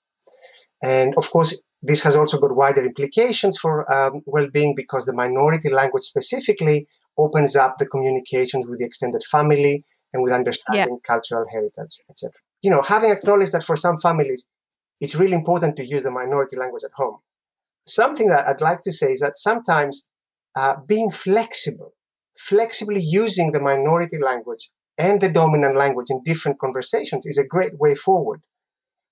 And 0.83 1.13
of 1.17 1.29
course, 1.31 1.61
this 1.81 2.03
has 2.03 2.15
also 2.15 2.39
got 2.39 2.55
wider 2.55 2.85
implications 2.85 3.57
for 3.57 3.91
um, 3.91 4.21
well-being 4.25 4.75
because 4.75 5.05
the 5.05 5.13
minority 5.13 5.69
language 5.69 6.03
specifically 6.03 6.87
opens 7.17 7.55
up 7.55 7.77
the 7.77 7.87
communications 7.87 8.65
with 8.67 8.79
the 8.79 8.85
extended 8.85 9.23
family 9.23 9.83
and 10.13 10.23
with 10.23 10.33
understanding 10.33 10.99
yeah. 11.03 11.13
cultural 11.13 11.45
heritage, 11.51 11.99
etc. 12.09 12.31
You 12.61 12.71
know, 12.71 12.81
having 12.81 13.11
acknowledged 13.11 13.53
that 13.53 13.63
for 13.63 13.75
some 13.75 13.97
families, 13.97 14.45
it's 14.99 15.15
really 15.15 15.33
important 15.33 15.75
to 15.77 15.85
use 15.85 16.03
the 16.03 16.11
minority 16.11 16.57
language 16.57 16.83
at 16.83 16.91
home. 16.93 17.19
Something 17.87 18.27
that 18.27 18.47
I'd 18.47 18.61
like 18.61 18.81
to 18.83 18.91
say 18.91 19.13
is 19.13 19.21
that 19.21 19.37
sometimes 19.37 20.09
uh, 20.55 20.75
being 20.87 21.11
flexible 21.11 21.93
flexibly 22.39 23.01
using 23.01 23.51
the 23.51 23.59
minority 23.59 24.17
language 24.17 24.71
and 24.97 25.19
the 25.19 25.29
dominant 25.29 25.75
language 25.75 26.07
in 26.09 26.23
different 26.23 26.57
conversations 26.57 27.25
is 27.25 27.37
a 27.37 27.45
great 27.45 27.77
way 27.77 27.93
forward. 27.93 28.41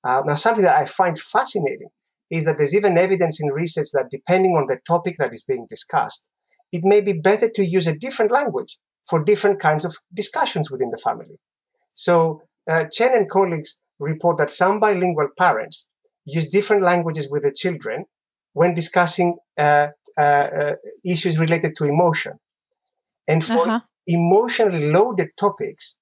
Uh, 0.03 0.21
now, 0.25 0.33
something 0.33 0.63
that 0.63 0.77
I 0.77 0.85
find 0.85 1.19
fascinating 1.19 1.89
is 2.31 2.45
that 2.45 2.57
there's 2.57 2.75
even 2.75 2.97
evidence 2.97 3.41
in 3.41 3.49
research 3.49 3.87
that 3.91 4.07
depending 4.09 4.53
on 4.53 4.67
the 4.67 4.79
topic 4.87 5.17
that 5.17 5.33
is 5.33 5.43
being 5.43 5.67
discussed, 5.69 6.29
it 6.71 6.81
may 6.85 7.01
be 7.01 7.13
better 7.13 7.49
to 7.49 7.65
use 7.65 7.85
a 7.85 7.97
different 7.97 8.31
language 8.31 8.77
for 9.09 9.23
different 9.23 9.59
kinds 9.59 9.83
of 9.83 9.95
discussions 10.13 10.71
within 10.71 10.91
the 10.91 10.97
family. 10.97 11.37
So, 11.93 12.41
uh, 12.69 12.85
Chen 12.85 13.15
and 13.15 13.29
colleagues 13.29 13.81
report 13.99 14.37
that 14.37 14.51
some 14.51 14.79
bilingual 14.79 15.29
parents 15.37 15.89
use 16.25 16.49
different 16.49 16.83
languages 16.83 17.29
with 17.29 17.43
the 17.43 17.51
children 17.51 18.05
when 18.53 18.73
discussing 18.73 19.37
uh, 19.57 19.87
uh, 20.17 20.47
uh 20.61 20.75
issues 21.05 21.37
related 21.37 21.75
to 21.77 21.85
emotion. 21.85 22.33
And 23.27 23.43
for 23.43 23.67
uh-huh. 23.67 23.79
emotionally 24.07 24.89
loaded 24.89 25.29
topics, 25.37 25.97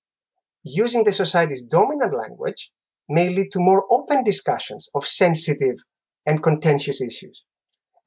using 0.64 1.04
the 1.04 1.14
society's 1.14 1.64
dominant 1.64 2.14
language 2.14 2.72
may 3.08 3.30
lead 3.30 3.52
to 3.52 3.60
more 3.60 3.86
open 3.92 4.24
discussions 4.24 4.90
of 4.96 5.06
sensitive 5.06 5.78
and 6.26 6.42
contentious 6.42 7.02
issues. 7.02 7.46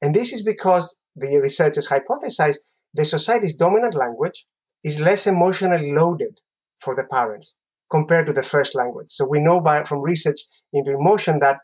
And 0.01 0.13
this 0.13 0.33
is 0.33 0.43
because 0.43 0.95
the 1.15 1.39
researchers 1.39 1.89
hypothesize 1.89 2.57
the 2.93 3.05
society's 3.05 3.55
dominant 3.55 3.93
language 3.93 4.45
is 4.83 4.99
less 4.99 5.27
emotionally 5.27 5.93
loaded 5.93 6.39
for 6.77 6.95
the 6.95 7.03
parents 7.03 7.57
compared 7.91 8.25
to 8.27 8.33
the 8.33 8.41
first 8.41 8.75
language. 8.75 9.09
So 9.09 9.27
we 9.27 9.39
know 9.39 9.59
by 9.59 9.83
from 9.83 10.01
research 10.01 10.39
into 10.73 10.93
emotion 10.93 11.39
that 11.39 11.57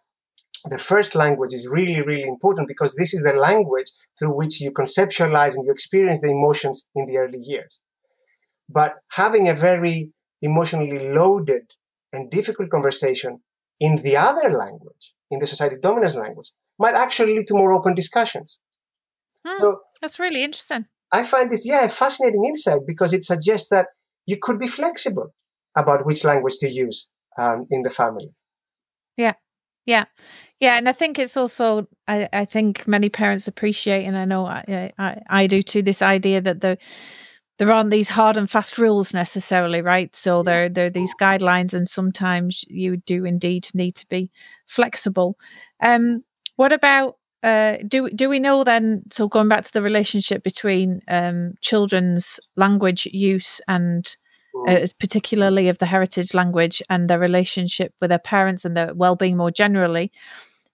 the 0.70 0.78
first 0.78 1.16
language 1.16 1.54
is 1.54 1.68
really, 1.68 2.02
really 2.02 2.28
important 2.28 2.68
because 2.68 2.96
this 2.96 3.14
is 3.14 3.24
the 3.24 3.34
language 3.34 3.90
through 4.18 4.36
which 4.36 4.62
you 4.62 4.72
conceptualize 4.72 5.56
and 5.56 5.66
you 5.66 5.72
experience 5.72 6.22
the 6.22 6.30
emotions 6.30 6.88
in 6.96 7.06
the 7.06 7.18
early 7.18 7.40
years. 7.42 7.80
But 8.70 8.96
having 9.12 9.48
a 9.48 9.54
very 9.54 10.12
emotionally 10.42 11.10
loaded 11.10 11.72
and 12.12 12.32
difficult 12.32 12.70
conversation 12.70 13.42
in 13.80 13.98
the 13.98 14.18
other 14.18 14.50
language, 14.50 15.14
in 15.30 15.40
the 15.40 15.48
society 15.48 15.76
dominance 15.82 16.16
language, 16.16 16.52
might 16.80 16.96
actually 16.96 17.36
lead 17.36 17.48
to 17.48 17.54
more 17.54 17.74
open 17.74 17.94
discussions. 17.94 18.60
Hmm, 19.46 19.60
so 19.60 19.80
that's 20.02 20.20
really 20.20 20.44
interesting. 20.44 20.86
I 21.12 21.24
find 21.24 21.50
this, 21.50 21.66
yeah, 21.66 21.86
a 21.86 21.90
fascinating 21.90 22.44
insight 22.46 22.80
because 22.88 23.14
it 23.14 23.24
suggests 23.24 23.70
that 23.70 23.88
you 24.26 24.38
could 24.42 24.60
be 24.60 24.68
flexible 24.68 25.34
about 25.78 26.06
which 26.06 26.24
language 26.24 26.58
to 26.60 26.70
use 26.70 27.08
um, 27.38 27.68
in 27.70 27.84
the 27.84 27.90
family. 27.90 28.34
Yeah, 29.18 29.34
yeah, 29.86 30.06
yeah, 30.60 30.78
and 30.78 30.90
I 30.90 30.94
think 30.94 31.20
it's 31.20 31.38
also 31.38 31.88
I, 32.08 32.30
I 32.34 32.46
think 32.46 32.88
many 32.88 33.10
parents 33.10 33.48
appreciate, 33.48 34.06
and 34.06 34.18
I 34.18 34.26
know 34.26 34.46
I, 34.46 34.92
I, 34.98 35.22
I 35.30 35.48
do 35.48 35.62
too, 35.62 35.82
this 35.82 36.02
idea 36.02 36.42
that 36.42 36.62
the 36.62 36.78
there 37.58 37.72
aren't 37.72 37.90
these 37.90 38.10
hard 38.10 38.36
and 38.38 38.50
fast 38.50 38.78
rules 38.78 39.14
necessarily, 39.14 39.82
right? 39.82 40.16
So 40.16 40.44
there 40.44 40.70
there 40.70 40.88
are 40.88 40.90
these 40.92 41.14
guidelines, 41.20 41.74
and 41.74 41.88
sometimes 41.90 42.66
you 42.68 42.98
do 42.98 43.26
indeed 43.26 43.68
need 43.74 43.96
to 43.96 44.08
be 44.08 44.32
flexible. 44.66 45.38
Um, 45.82 46.24
what 46.56 46.74
about 46.74 47.18
uh, 47.44 47.78
do 47.88 48.10
do 48.10 48.30
we 48.30 48.40
know 48.40 48.64
then? 48.64 49.04
So 49.12 49.28
going 49.28 49.50
back 49.50 49.64
to 49.66 49.74
the 49.74 49.82
relationship 49.82 50.44
between 50.44 51.02
um, 51.08 51.54
children's 51.62 52.40
language 52.56 53.08
use 53.12 53.62
and 53.68 54.16
uh, 54.68 54.88
particularly 55.00 55.70
of 55.70 55.78
the 55.78 55.86
heritage 55.86 56.34
language 56.34 56.82
and 56.90 57.10
their 57.10 57.20
relationship 57.20 57.94
with 58.02 58.10
their 58.10 58.20
parents 58.20 58.66
and 58.66 58.76
their 58.76 58.94
well-being 58.94 59.38
more 59.38 59.52
generally. 59.52 60.12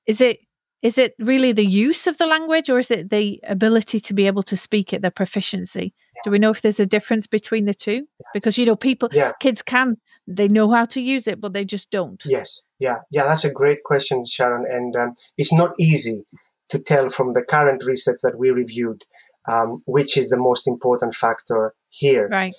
Is 0.05 0.21
it 0.21 0.39
is 0.81 0.97
it 0.97 1.13
really 1.19 1.51
the 1.51 1.65
use 1.65 2.07
of 2.07 2.17
the 2.17 2.25
language 2.25 2.67
or 2.67 2.79
is 2.79 2.89
it 2.89 3.11
the 3.11 3.39
ability 3.43 3.99
to 3.99 4.15
be 4.15 4.25
able 4.25 4.41
to 4.41 4.57
speak 4.57 4.93
it 4.93 5.03
their 5.03 5.11
proficiency? 5.11 5.93
Yeah. 6.15 6.21
do 6.23 6.31
we 6.31 6.39
know 6.39 6.49
if 6.49 6.61
there's 6.61 6.79
a 6.79 6.87
difference 6.87 7.27
between 7.27 7.65
the 7.65 7.73
two? 7.73 8.07
Yeah. 8.19 8.27
because 8.33 8.57
you 8.57 8.65
know 8.65 8.75
people 8.75 9.09
yeah. 9.11 9.33
kids 9.39 9.61
can 9.61 9.97
they 10.27 10.47
know 10.47 10.71
how 10.71 10.85
to 10.85 11.01
use 11.01 11.27
it 11.27 11.39
but 11.39 11.53
they 11.53 11.65
just 11.65 11.91
don't. 11.91 12.21
Yes. 12.25 12.63
Yeah. 12.79 12.99
Yeah 13.11 13.25
that's 13.25 13.45
a 13.45 13.51
great 13.51 13.83
question 13.83 14.25
sharon 14.25 14.65
and 14.69 14.95
um, 14.95 15.13
it's 15.37 15.53
not 15.53 15.71
easy 15.79 16.23
to 16.69 16.79
tell 16.79 17.09
from 17.09 17.33
the 17.33 17.43
current 17.43 17.83
research 17.85 18.17
that 18.23 18.37
we 18.37 18.49
reviewed 18.49 19.03
um, 19.47 19.79
which 19.85 20.17
is 20.17 20.29
the 20.29 20.37
most 20.37 20.67
important 20.67 21.13
factor 21.13 21.73
here. 21.89 22.27
Right 22.27 22.55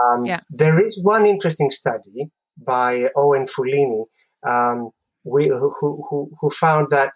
um, 0.00 0.24
yeah. 0.24 0.40
There 0.50 0.84
is 0.84 1.00
one 1.02 1.26
interesting 1.26 1.70
study 1.70 2.30
by 2.56 3.10
Owen 3.16 3.44
Fuligni 3.44 4.04
um, 4.46 4.90
we, 5.24 5.48
who, 5.48 6.04
who, 6.08 6.30
who 6.40 6.50
found 6.50 6.88
that 6.90 7.12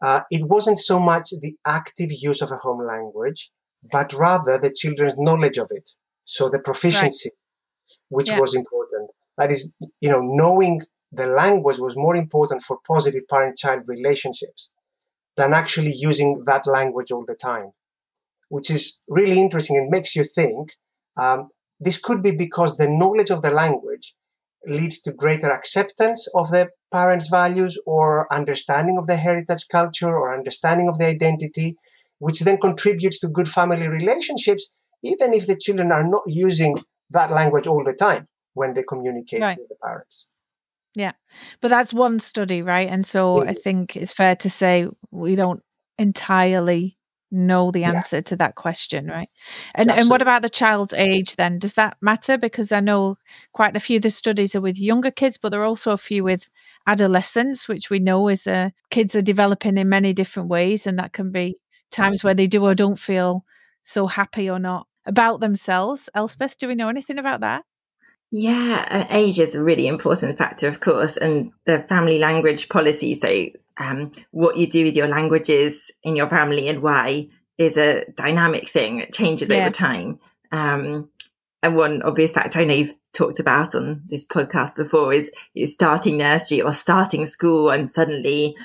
uh, 0.00 0.20
it 0.30 0.46
wasn't 0.46 0.78
so 0.78 1.00
much 1.00 1.30
the 1.40 1.56
active 1.66 2.10
use 2.12 2.40
of 2.40 2.50
a 2.52 2.56
home 2.56 2.84
language, 2.86 3.50
but 3.90 4.12
rather 4.12 4.58
the 4.58 4.72
children's 4.72 5.16
knowledge 5.18 5.58
of 5.58 5.68
it. 5.70 5.90
So 6.24 6.48
the 6.48 6.60
proficiency, 6.60 7.30
right. 7.30 7.98
which 8.08 8.28
yeah. 8.28 8.38
was 8.38 8.54
important. 8.54 9.10
That 9.36 9.50
is, 9.50 9.74
you 10.00 10.08
know, 10.08 10.20
knowing 10.22 10.82
the 11.10 11.26
language 11.26 11.78
was 11.78 11.96
more 11.96 12.14
important 12.14 12.62
for 12.62 12.78
positive 12.86 13.22
parent-child 13.28 13.82
relationships 13.88 14.72
than 15.36 15.52
actually 15.54 15.92
using 15.94 16.44
that 16.46 16.66
language 16.66 17.10
all 17.10 17.24
the 17.26 17.34
time, 17.34 17.70
which 18.50 18.70
is 18.70 19.00
really 19.08 19.40
interesting 19.40 19.76
and 19.76 19.88
makes 19.88 20.14
you 20.14 20.22
think 20.22 20.72
um, 21.16 21.48
this 21.80 21.98
could 21.98 22.22
be 22.22 22.32
because 22.32 22.76
the 22.76 22.88
knowledge 22.88 23.30
of 23.30 23.42
the 23.42 23.50
language 23.50 24.14
leads 24.66 25.00
to 25.02 25.12
greater 25.12 25.50
acceptance 25.50 26.28
of 26.34 26.50
the 26.50 26.68
parents' 26.90 27.28
values 27.28 27.80
or 27.86 28.32
understanding 28.32 28.98
of 28.98 29.06
the 29.06 29.16
heritage 29.16 29.66
culture 29.70 30.14
or 30.14 30.36
understanding 30.36 30.88
of 30.88 30.98
the 30.98 31.06
identity, 31.06 31.76
which 32.18 32.40
then 32.40 32.58
contributes 32.58 33.20
to 33.20 33.28
good 33.28 33.48
family 33.48 33.86
relationships, 33.86 34.74
even 35.02 35.32
if 35.32 35.46
the 35.46 35.56
children 35.56 35.92
are 35.92 36.06
not 36.06 36.22
using 36.26 36.76
that 37.10 37.30
language 37.30 37.66
all 37.66 37.84
the 37.84 37.94
time 37.94 38.26
when 38.54 38.74
they 38.74 38.82
communicate 38.82 39.40
right. 39.40 39.58
with 39.58 39.68
the 39.68 39.76
parents. 39.82 40.26
Yeah. 40.94 41.12
But 41.60 41.68
that's 41.68 41.94
one 41.94 42.18
study, 42.18 42.60
right? 42.60 42.88
And 42.88 43.06
so 43.06 43.46
I 43.46 43.54
think 43.54 43.96
it's 43.96 44.12
fair 44.12 44.34
to 44.36 44.50
say 44.50 44.88
we 45.12 45.36
don't 45.36 45.62
entirely 45.96 46.97
know 47.30 47.70
the 47.70 47.84
answer 47.84 48.16
yeah. 48.16 48.22
to 48.22 48.36
that 48.36 48.54
question, 48.54 49.06
right? 49.06 49.28
And 49.74 49.90
Absolutely. 49.90 50.00
and 50.00 50.10
what 50.10 50.22
about 50.22 50.42
the 50.42 50.48
child's 50.48 50.94
age 50.94 51.36
then? 51.36 51.58
Does 51.58 51.74
that 51.74 51.96
matter? 52.00 52.38
Because 52.38 52.72
I 52.72 52.80
know 52.80 53.16
quite 53.52 53.76
a 53.76 53.80
few 53.80 53.96
of 53.96 54.02
the 54.02 54.10
studies 54.10 54.54
are 54.54 54.60
with 54.60 54.78
younger 54.78 55.10
kids, 55.10 55.38
but 55.38 55.50
there 55.50 55.60
are 55.62 55.66
also 55.66 55.92
a 55.92 55.98
few 55.98 56.24
with 56.24 56.48
adolescents, 56.86 57.68
which 57.68 57.90
we 57.90 57.98
know 57.98 58.28
is 58.28 58.46
uh, 58.46 58.70
kids 58.90 59.14
are 59.14 59.22
developing 59.22 59.76
in 59.76 59.88
many 59.88 60.12
different 60.12 60.48
ways, 60.48 60.86
and 60.86 60.98
that 60.98 61.12
can 61.12 61.30
be 61.30 61.56
times 61.90 62.24
where 62.24 62.34
they 62.34 62.46
do 62.46 62.64
or 62.64 62.74
don't 62.74 62.98
feel 62.98 63.44
so 63.82 64.06
happy 64.06 64.48
or 64.48 64.58
not 64.58 64.86
about 65.06 65.40
themselves. 65.40 66.08
Elspeth, 66.14 66.58
do 66.58 66.68
we 66.68 66.74
know 66.74 66.88
anything 66.88 67.18
about 67.18 67.40
that? 67.40 67.64
Yeah, 68.30 69.06
age 69.10 69.40
is 69.40 69.54
a 69.54 69.62
really 69.62 69.86
important 69.86 70.36
factor, 70.36 70.68
of 70.68 70.80
course, 70.80 71.16
and 71.16 71.50
the 71.64 71.80
family 71.80 72.18
language 72.18 72.68
policy. 72.68 73.14
So 73.14 73.46
um, 73.78 74.12
what 74.30 74.56
you 74.56 74.66
do 74.66 74.84
with 74.84 74.96
your 74.96 75.08
languages 75.08 75.90
in 76.02 76.16
your 76.16 76.28
family 76.28 76.68
and 76.68 76.82
why 76.82 77.28
is 77.56 77.76
a 77.76 78.04
dynamic 78.16 78.68
thing. 78.68 79.00
It 79.00 79.12
changes 79.12 79.48
yeah. 79.48 79.62
over 79.62 79.70
time. 79.70 80.18
Um, 80.52 81.10
and 81.62 81.74
one 81.74 82.02
obvious 82.02 82.32
factor 82.32 82.60
I 82.60 82.64
know 82.64 82.74
you've 82.74 82.96
talked 83.12 83.40
about 83.40 83.74
on 83.74 84.02
this 84.06 84.24
podcast 84.24 84.76
before 84.76 85.12
is 85.12 85.30
you 85.54 85.66
starting 85.66 86.18
nursery 86.18 86.62
or 86.62 86.72
starting 86.72 87.26
school 87.26 87.70
and 87.70 87.90
suddenly 87.90 88.56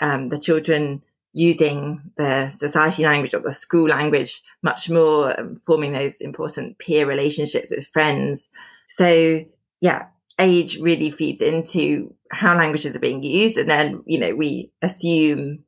um, 0.00 0.28
the 0.28 0.38
children 0.38 1.02
using 1.32 2.00
the 2.16 2.48
society 2.48 3.04
language 3.04 3.34
or 3.34 3.40
the 3.40 3.52
school 3.52 3.88
language 3.88 4.42
much 4.62 4.88
more, 4.88 5.38
um, 5.38 5.54
forming 5.54 5.92
those 5.92 6.20
important 6.20 6.78
peer 6.78 7.06
relationships 7.06 7.70
with 7.70 7.86
friends. 7.86 8.48
So 8.88 9.44
yeah, 9.80 10.06
age 10.38 10.78
really 10.78 11.10
feeds 11.10 11.42
into 11.42 12.14
how 12.30 12.56
languages 12.56 12.96
are 12.96 13.00
being 13.00 13.22
used. 13.22 13.56
And 13.56 13.68
then, 13.68 14.02
you 14.06 14.18
know, 14.18 14.34
we 14.34 14.70
assume 14.82 15.64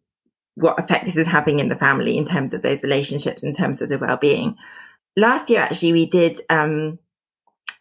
what 0.54 0.78
effect 0.78 1.04
this 1.04 1.16
is 1.16 1.26
having 1.26 1.58
in 1.58 1.68
the 1.68 1.76
family 1.76 2.18
in 2.18 2.24
terms 2.24 2.52
of 2.52 2.62
those 2.62 2.82
relationships, 2.82 3.42
in 3.42 3.52
terms 3.52 3.80
of 3.80 3.88
the 3.88 3.98
well-being. 3.98 4.56
Last 5.16 5.50
year, 5.50 5.60
actually, 5.60 5.92
we 5.92 6.06
did 6.06 6.40
um, 6.50 6.98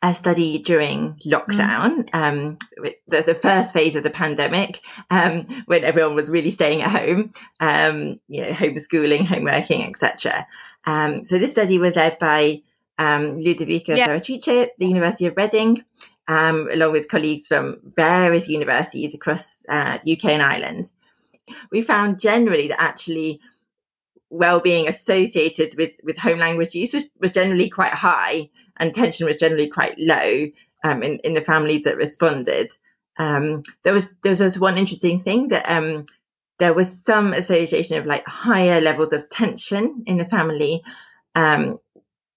a 0.04 0.14
study 0.14 0.60
during 0.60 1.16
lockdown, 1.26 2.10
mm. 2.10 2.16
um, 2.16 2.58
the, 3.08 3.22
the, 3.22 3.36
first 3.36 3.74
phase 3.74 3.96
of 3.96 4.04
the 4.04 4.10
pandemic, 4.12 4.82
um, 5.10 5.46
when 5.66 5.84
everyone 5.84 6.14
was 6.14 6.30
really 6.30 6.52
staying 6.52 6.84
at 6.84 6.92
home, 6.92 7.32
um, 7.60 8.20
you 8.28 8.42
know, 8.42 8.52
homeschooling, 8.52 9.26
homeworking, 9.26 9.88
etc. 9.88 10.46
Um, 10.86 11.24
so 11.24 11.40
this 11.40 11.52
study 11.52 11.80
was 11.80 11.96
led 11.96 12.20
by 12.20 12.62
um, 13.00 13.40
Ludovica 13.40 13.98
yeah. 13.98 14.08
Serratrice 14.08 14.64
at 14.64 14.72
the 14.78 14.88
University 14.88 15.26
of 15.26 15.36
Reading, 15.36 15.84
um, 16.28 16.68
along 16.72 16.92
with 16.92 17.08
colleagues 17.08 17.48
from 17.48 17.78
various 17.84 18.48
universities 18.48 19.14
across 19.14 19.66
uh, 19.70 20.00
UK 20.10 20.26
and 20.26 20.42
Ireland. 20.42 20.92
We 21.72 21.82
found 21.82 22.20
generally 22.20 22.68
that 22.68 22.82
actually 22.82 23.40
well-being 24.30 24.88
associated 24.88 25.76
with, 25.78 26.00
with 26.04 26.18
home 26.18 26.40
language 26.40 26.76
use 26.76 26.94
was, 26.94 27.06
was 27.20 27.32
generally 27.32 27.70
quite 27.70 27.94
high 27.94 28.50
and 28.78 28.94
tension 28.94 29.26
was 29.26 29.38
generally 29.38 29.68
quite 29.68 29.98
low 29.98 30.48
um, 30.84 31.04
in, 31.04 31.20
in 31.20 31.34
the 31.34 31.42
families 31.42 31.84
that 31.84 31.98
responded. 31.98 32.72
Um, 33.18 33.64
there 33.84 33.94
was 33.94 34.10
there 34.22 34.36
was 34.36 34.60
one 34.60 34.78
interesting 34.78 35.18
thing 35.18 35.48
that 35.48 35.68
um, 35.70 36.06
there 36.60 36.74
was 36.74 37.04
some 37.04 37.34
association 37.34 37.98
of 37.98 38.06
like 38.06 38.28
higher 38.28 38.80
levels 38.80 39.12
of 39.12 39.30
tension 39.30 40.04
in 40.06 40.18
the 40.18 40.26
family 40.26 40.84
um, 41.34 41.80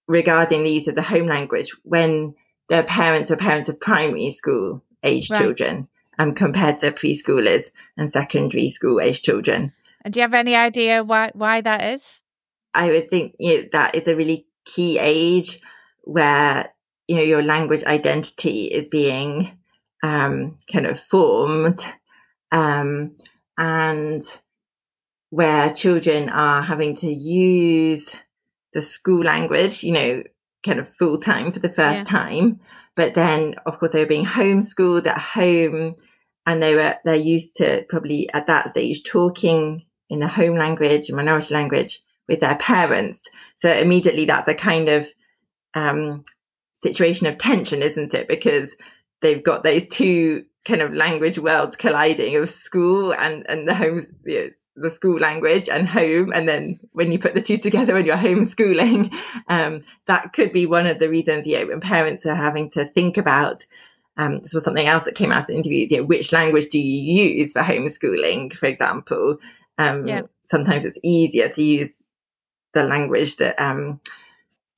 regarding 0.09 0.62
the 0.62 0.70
use 0.70 0.88
of 0.88 0.94
the 0.94 1.03
home 1.03 1.26
language 1.26 1.72
when 1.83 2.35
their 2.70 2.85
parents 2.85 3.30
are 3.30 3.37
parents 3.37 3.68
of 3.68 3.80
primary 3.80 4.30
school 4.30 4.83
age 5.02 5.28
right. 5.28 5.40
children 5.40 5.88
um, 6.18 6.35
compared 6.35 6.78
to 6.78 6.92
preschoolers 6.92 7.70
and 7.96 8.09
secondary 8.09 8.70
school 8.70 9.00
age 9.00 9.22
children. 9.22 9.72
And 10.02 10.14
do 10.14 10.20
you 10.20 10.22
have 10.22 10.35
any 10.35 10.54
idea 10.54 11.04
why 11.04 11.30
why 11.35 11.61
that 11.61 11.94
is? 11.94 12.22
I 12.72 12.90
would 12.90 13.11
think 13.11 13.35
you 13.38 13.62
know, 13.62 13.68
that 13.72 13.94
is 13.94 14.06
a 14.06 14.16
really 14.16 14.46
key 14.64 14.98
age 14.98 15.61
where 16.04 16.72
you 17.09 17.16
know 17.16 17.22
your 17.22 17.42
language 17.42 17.85
identity 17.85 18.66
is 18.66 18.88
being 18.88 19.59
um, 20.02 20.56
kind 20.72 20.87
of 20.87 20.98
formed, 20.98 21.78
um, 22.52 23.14
and 23.59 24.22
where 25.30 25.70
children 25.70 26.28
are 26.28 26.62
having 26.62 26.94
to 26.96 27.09
use 27.09 28.14
the 28.72 28.80
school 28.80 29.24
language, 29.24 29.83
you 29.83 29.92
know, 29.92 30.22
kind 30.64 30.79
of 30.79 30.88
full 30.88 31.18
time 31.18 31.51
for 31.51 31.59
the 31.59 31.68
first 31.68 32.01
yeah. 32.01 32.05
time. 32.05 32.61
But 32.96 33.14
then, 33.14 33.55
of 33.66 33.79
course, 33.79 33.92
they 33.92 34.01
were 34.01 34.09
being 34.09 34.27
homeschooled 34.27 35.07
at 35.07 35.18
home, 35.18 35.96
and 36.46 36.62
they 36.62 36.75
were 36.75 36.96
they're 37.05 37.14
used 37.14 37.57
to 37.57 37.85
probably 37.88 38.29
at 38.33 38.46
that 38.46 38.70
stage 38.70 39.05
talking 39.05 39.85
in 40.09 40.20
the 40.20 40.29
home 40.29 40.57
language, 40.57 41.11
minority 41.11 41.55
language, 41.55 42.03
with 42.29 42.40
their 42.40 42.57
parents. 42.57 43.29
So 43.57 43.73
immediately, 43.73 44.25
that's 44.25 44.49
a 44.49 44.55
kind 44.55 44.88
of 44.88 45.09
um, 45.75 46.25
situation 46.75 47.27
of 47.27 47.38
tension, 47.38 47.83
isn't 47.83 48.14
it? 48.14 48.29
Because 48.29 48.75
they've 49.22 49.42
got 49.42 49.62
those 49.62 49.87
two 49.87 50.44
kind 50.64 50.83
of 50.83 50.92
language 50.92 51.38
worlds 51.38 51.74
colliding 51.74 52.37
of 52.37 52.48
school 52.48 53.14
and 53.14 53.48
and 53.48 53.66
the 53.66 53.74
home 53.74 53.98
you 54.26 54.40
know, 54.40 54.50
the 54.76 54.90
school 54.90 55.18
language 55.18 55.68
and 55.70 55.88
home 55.88 56.30
and 56.35 56.46
then 56.46 56.78
when 56.92 57.11
you 57.11 57.18
put 57.18 57.35
the 57.35 57.40
two 57.40 57.56
together 57.56 57.94
when 57.94 58.04
you're 58.04 58.16
homeschooling 58.16 59.12
um, 59.48 59.83
that 60.06 60.33
could 60.35 60.52
be 60.52 60.66
one 60.66 60.87
of 60.87 60.98
the 60.98 61.09
reasons 61.09 61.46
you 61.46 61.59
know 61.59 61.66
when 61.66 61.80
parents 61.80 62.26
are 62.26 62.35
having 62.35 62.68
to 62.68 62.85
think 62.85 63.16
about 63.16 63.64
um, 64.18 64.40
this 64.40 64.52
was 64.52 64.62
something 64.62 64.87
else 64.87 65.04
that 65.04 65.14
came 65.14 65.33
out 65.33 65.48
in 65.48 65.56
interviews 65.56 65.90
you 65.90 65.96
know 65.96 66.04
which 66.04 66.30
language 66.30 66.68
do 66.68 66.78
you 66.78 67.24
use 67.38 67.52
for 67.52 67.62
homeschooling 67.62 68.52
for 68.52 68.66
example 68.66 69.38
um, 69.78 70.06
yeah. 70.06 70.22
sometimes 70.42 70.85
it's 70.85 70.98
easier 71.02 71.48
to 71.48 71.62
use 71.62 72.06
the 72.74 72.83
language 72.83 73.37
that 73.37 73.59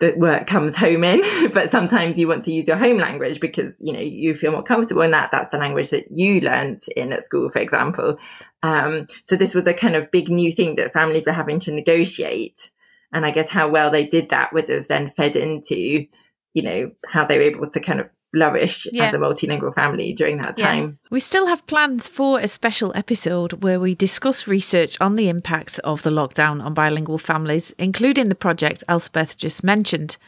the 0.03 0.12
work 0.17 0.49
comes 0.49 0.75
home 0.75 1.05
in 1.05 1.23
but 1.55 1.71
sometimes 1.71 2.19
you 2.19 2.27
want 2.27 2.43
to 2.43 2.53
use 2.53 2.67
your 2.67 2.77
home 2.77 2.99
language 2.99 3.38
because 3.38 3.79
you 3.81 3.93
know 3.93 4.01
you 4.01 4.35
feel 4.35 4.51
more 4.51 4.62
comfortable 4.62 5.03
in 5.03 5.12
that. 5.12 5.31
That's 5.31 5.51
the 5.51 5.59
language 5.59 5.91
that 5.91 6.11
you 6.11 6.41
learned 6.41 6.81
in 6.97 7.12
at 7.12 7.23
school 7.23 7.49
for 7.49 7.61
example. 7.61 8.19
Um, 8.65 9.07
so 9.23 9.37
this 9.37 9.55
was 9.55 9.67
a 9.67 9.75
kind 9.75 9.95
of 9.95 10.11
big 10.11 10.29
new 10.29 10.51
thing 10.51 10.75
that 10.75 10.93
families 10.93 11.27
were 11.27 11.33
having 11.33 11.61
to 11.61 11.73
negotiate. 11.73 12.71
And 13.12 13.25
i 13.25 13.31
guess 13.31 13.49
how 13.49 13.69
well 13.69 13.91
they 13.91 14.07
did 14.07 14.31
that 14.31 14.53
would 14.53 14.69
have 14.69 14.88
then 14.88 15.09
fed 15.09 15.37
into 15.37 16.07
you 16.55 16.62
know 16.62 16.91
how 17.07 17.25
they 17.25 17.38
were 17.38 17.45
able 17.45 17.69
to 17.71 17.81
kind 17.81 18.01
of 18.01 18.11
flourish 18.31 18.87
yeah. 18.93 19.07
as 19.07 19.15
a 19.15 19.19
multilingual 19.19 19.75
family 19.75 20.12
during 20.12 20.37
that 20.38 20.57
time. 20.57 20.99
Yeah. 21.03 21.09
We 21.11 21.21
still 21.21 21.47
have 21.47 21.67
plans 21.67 22.09
for 22.09 22.38
a 22.38 22.49
special 22.49 22.93
episode 22.95 23.62
where 23.62 23.81
we 23.81 23.95
discuss 23.95 24.47
research 24.47 25.01
on 25.01 25.15
the 25.15 25.29
impact 25.29 25.79
of 25.81 26.03
the 26.03 26.11
lockdown 26.11 26.62
on 26.62 26.75
bilingual 26.75 27.19
families, 27.19 27.73
including 27.79 28.29
the 28.29 28.35
project 28.35 28.85
Elspeth 28.88 29.37
just 29.37 29.65
mentioned. 29.65 30.19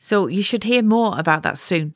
So 0.00 0.26
you 0.26 0.42
should 0.42 0.64
hear 0.64 0.82
more 0.82 1.18
about 1.18 1.42
that 1.42 1.58
soon. 1.58 1.94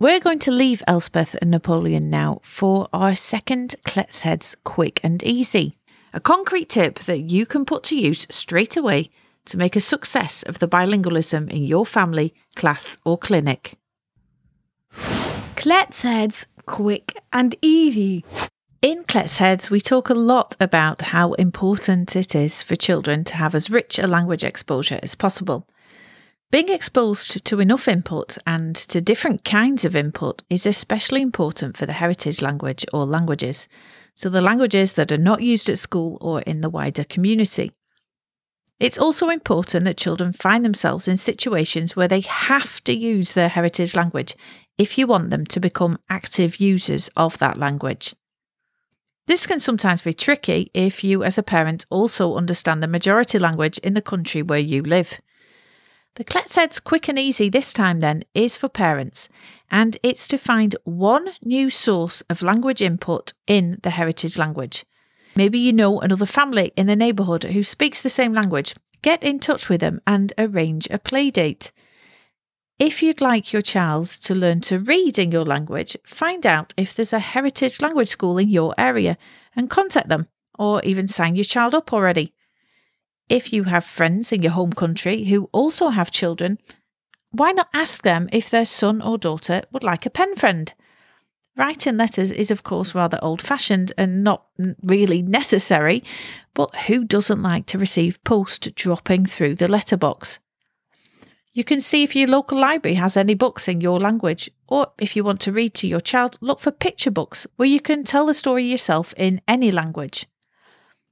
We're 0.00 0.20
going 0.20 0.40
to 0.40 0.50
leave 0.50 0.82
Elspeth 0.88 1.36
and 1.40 1.52
Napoleon 1.52 2.10
now 2.10 2.40
for 2.42 2.88
our 2.92 3.14
second 3.14 3.76
Kletsheads 3.84 4.56
Quick 4.64 4.98
and 5.04 5.22
Easy, 5.22 5.76
a 6.12 6.18
concrete 6.18 6.68
tip 6.68 6.98
that 7.00 7.20
you 7.20 7.46
can 7.46 7.64
put 7.64 7.84
to 7.84 7.96
use 7.96 8.26
straight 8.28 8.76
away 8.76 9.10
to 9.46 9.56
make 9.56 9.76
a 9.76 9.80
success 9.80 10.42
of 10.42 10.58
the 10.58 10.68
bilingualism 10.68 11.50
in 11.50 11.64
your 11.64 11.84
family, 11.86 12.34
class, 12.56 12.96
or 13.04 13.18
clinic. 13.18 13.76
Kletsheads 15.56 16.44
quick 16.66 17.16
and 17.32 17.54
easy. 17.62 18.24
In 18.82 19.04
Kletsheads, 19.04 19.70
we 19.70 19.80
talk 19.80 20.10
a 20.10 20.14
lot 20.14 20.56
about 20.60 21.00
how 21.02 21.32
important 21.34 22.14
it 22.16 22.34
is 22.34 22.62
for 22.62 22.76
children 22.76 23.24
to 23.24 23.36
have 23.36 23.54
as 23.54 23.70
rich 23.70 23.98
a 23.98 24.06
language 24.06 24.44
exposure 24.44 25.00
as 25.02 25.14
possible. 25.14 25.66
Being 26.50 26.68
exposed 26.68 27.44
to 27.46 27.60
enough 27.60 27.88
input 27.88 28.36
and 28.46 28.76
to 28.76 29.00
different 29.00 29.44
kinds 29.44 29.84
of 29.84 29.96
input 29.96 30.42
is 30.50 30.66
especially 30.66 31.22
important 31.22 31.76
for 31.76 31.86
the 31.86 31.94
heritage 31.94 32.42
language 32.42 32.84
or 32.92 33.06
languages, 33.06 33.68
so 34.14 34.28
the 34.28 34.42
languages 34.42 34.92
that 34.92 35.10
are 35.10 35.18
not 35.18 35.42
used 35.42 35.68
at 35.68 35.78
school 35.78 36.18
or 36.20 36.42
in 36.42 36.60
the 36.60 36.70
wider 36.70 37.04
community. 37.04 37.72
It's 38.80 38.98
also 38.98 39.28
important 39.28 39.84
that 39.84 39.96
children 39.96 40.32
find 40.32 40.64
themselves 40.64 41.06
in 41.06 41.16
situations 41.16 41.94
where 41.94 42.08
they 42.08 42.20
have 42.20 42.82
to 42.84 42.92
use 42.92 43.32
their 43.32 43.48
heritage 43.48 43.94
language 43.94 44.34
if 44.76 44.98
you 44.98 45.06
want 45.06 45.30
them 45.30 45.46
to 45.46 45.60
become 45.60 45.98
active 46.10 46.56
users 46.56 47.08
of 47.16 47.38
that 47.38 47.56
language. 47.56 48.14
This 49.26 49.46
can 49.46 49.60
sometimes 49.60 50.02
be 50.02 50.12
tricky 50.12 50.70
if 50.74 51.02
you, 51.02 51.24
as 51.24 51.38
a 51.38 51.42
parent, 51.42 51.86
also 51.88 52.34
understand 52.34 52.82
the 52.82 52.88
majority 52.88 53.38
language 53.38 53.78
in 53.78 53.94
the 53.94 54.02
country 54.02 54.42
where 54.42 54.58
you 54.58 54.82
live. 54.82 55.20
The 56.16 56.24
Kletsheads 56.24 56.82
Quick 56.82 57.08
and 57.08 57.18
Easy 57.18 57.48
this 57.48 57.72
time, 57.72 58.00
then, 58.00 58.24
is 58.34 58.54
for 58.54 58.68
parents, 58.68 59.28
and 59.70 59.96
it's 60.02 60.28
to 60.28 60.36
find 60.36 60.76
one 60.84 61.30
new 61.42 61.70
source 61.70 62.20
of 62.28 62.42
language 62.42 62.82
input 62.82 63.32
in 63.46 63.78
the 63.82 63.90
heritage 63.90 64.36
language. 64.36 64.84
Maybe 65.36 65.58
you 65.58 65.72
know 65.72 66.00
another 66.00 66.26
family 66.26 66.72
in 66.76 66.86
the 66.86 66.96
neighbourhood 66.96 67.44
who 67.44 67.62
speaks 67.62 68.00
the 68.00 68.08
same 68.08 68.32
language. 68.32 68.74
Get 69.02 69.22
in 69.22 69.40
touch 69.40 69.68
with 69.68 69.80
them 69.80 70.00
and 70.06 70.32
arrange 70.38 70.86
a 70.90 70.98
play 70.98 71.30
date. 71.30 71.72
If 72.78 73.02
you'd 73.02 73.20
like 73.20 73.52
your 73.52 73.62
child 73.62 74.06
to 74.22 74.34
learn 74.34 74.60
to 74.62 74.78
read 74.78 75.18
in 75.18 75.30
your 75.30 75.44
language, 75.44 75.96
find 76.04 76.46
out 76.46 76.74
if 76.76 76.94
there's 76.94 77.12
a 77.12 77.18
heritage 77.18 77.80
language 77.80 78.08
school 78.08 78.38
in 78.38 78.48
your 78.48 78.74
area 78.76 79.16
and 79.54 79.70
contact 79.70 80.08
them, 80.08 80.28
or 80.58 80.82
even 80.82 81.06
sign 81.06 81.36
your 81.36 81.44
child 81.44 81.74
up 81.74 81.92
already. 81.92 82.32
If 83.28 83.52
you 83.52 83.64
have 83.64 83.84
friends 83.84 84.32
in 84.32 84.42
your 84.42 84.52
home 84.52 84.72
country 84.72 85.24
who 85.24 85.48
also 85.52 85.90
have 85.90 86.10
children, 86.10 86.58
why 87.30 87.52
not 87.52 87.68
ask 87.72 88.02
them 88.02 88.28
if 88.32 88.50
their 88.50 88.64
son 88.64 89.00
or 89.00 89.18
daughter 89.18 89.62
would 89.72 89.84
like 89.84 90.06
a 90.06 90.10
pen 90.10 90.34
friend? 90.34 90.72
Writing 91.56 91.96
letters 91.96 92.32
is, 92.32 92.50
of 92.50 92.64
course, 92.64 92.94
rather 92.94 93.18
old 93.22 93.40
fashioned 93.40 93.92
and 93.96 94.24
not 94.24 94.46
really 94.82 95.22
necessary, 95.22 96.02
but 96.52 96.74
who 96.86 97.04
doesn't 97.04 97.42
like 97.42 97.66
to 97.66 97.78
receive 97.78 98.22
post 98.24 98.74
dropping 98.74 99.26
through 99.26 99.54
the 99.54 99.68
letterbox? 99.68 100.40
You 101.52 101.62
can 101.62 101.80
see 101.80 102.02
if 102.02 102.16
your 102.16 102.26
local 102.26 102.58
library 102.58 102.96
has 102.96 103.16
any 103.16 103.34
books 103.34 103.68
in 103.68 103.80
your 103.80 104.00
language, 104.00 104.50
or 104.66 104.88
if 104.98 105.14
you 105.14 105.22
want 105.22 105.40
to 105.42 105.52
read 105.52 105.74
to 105.74 105.86
your 105.86 106.00
child, 106.00 106.36
look 106.40 106.58
for 106.58 106.72
picture 106.72 107.12
books 107.12 107.46
where 107.54 107.68
you 107.68 107.80
can 107.80 108.02
tell 108.02 108.26
the 108.26 108.34
story 108.34 108.64
yourself 108.64 109.14
in 109.16 109.40
any 109.46 109.70
language. 109.70 110.26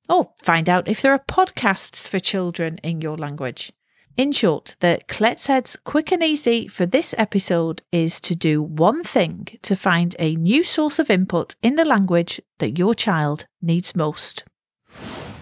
Or 0.08 0.32
find 0.42 0.68
out 0.68 0.88
if 0.88 1.00
there 1.00 1.12
are 1.12 1.20
podcasts 1.20 2.08
for 2.08 2.18
children 2.18 2.78
in 2.82 3.00
your 3.00 3.16
language. 3.16 3.72
In 4.16 4.30
short, 4.30 4.76
the 4.80 5.00
Kletsheads 5.08 5.76
quick 5.84 6.12
and 6.12 6.22
easy 6.22 6.68
for 6.68 6.84
this 6.84 7.14
episode 7.16 7.80
is 7.90 8.20
to 8.20 8.36
do 8.36 8.62
one 8.62 9.02
thing 9.02 9.48
to 9.62 9.74
find 9.74 10.14
a 10.18 10.36
new 10.36 10.62
source 10.62 10.98
of 10.98 11.08
input 11.08 11.54
in 11.62 11.76
the 11.76 11.84
language 11.84 12.38
that 12.58 12.78
your 12.78 12.92
child 12.92 13.46
needs 13.62 13.96
most. 13.96 14.44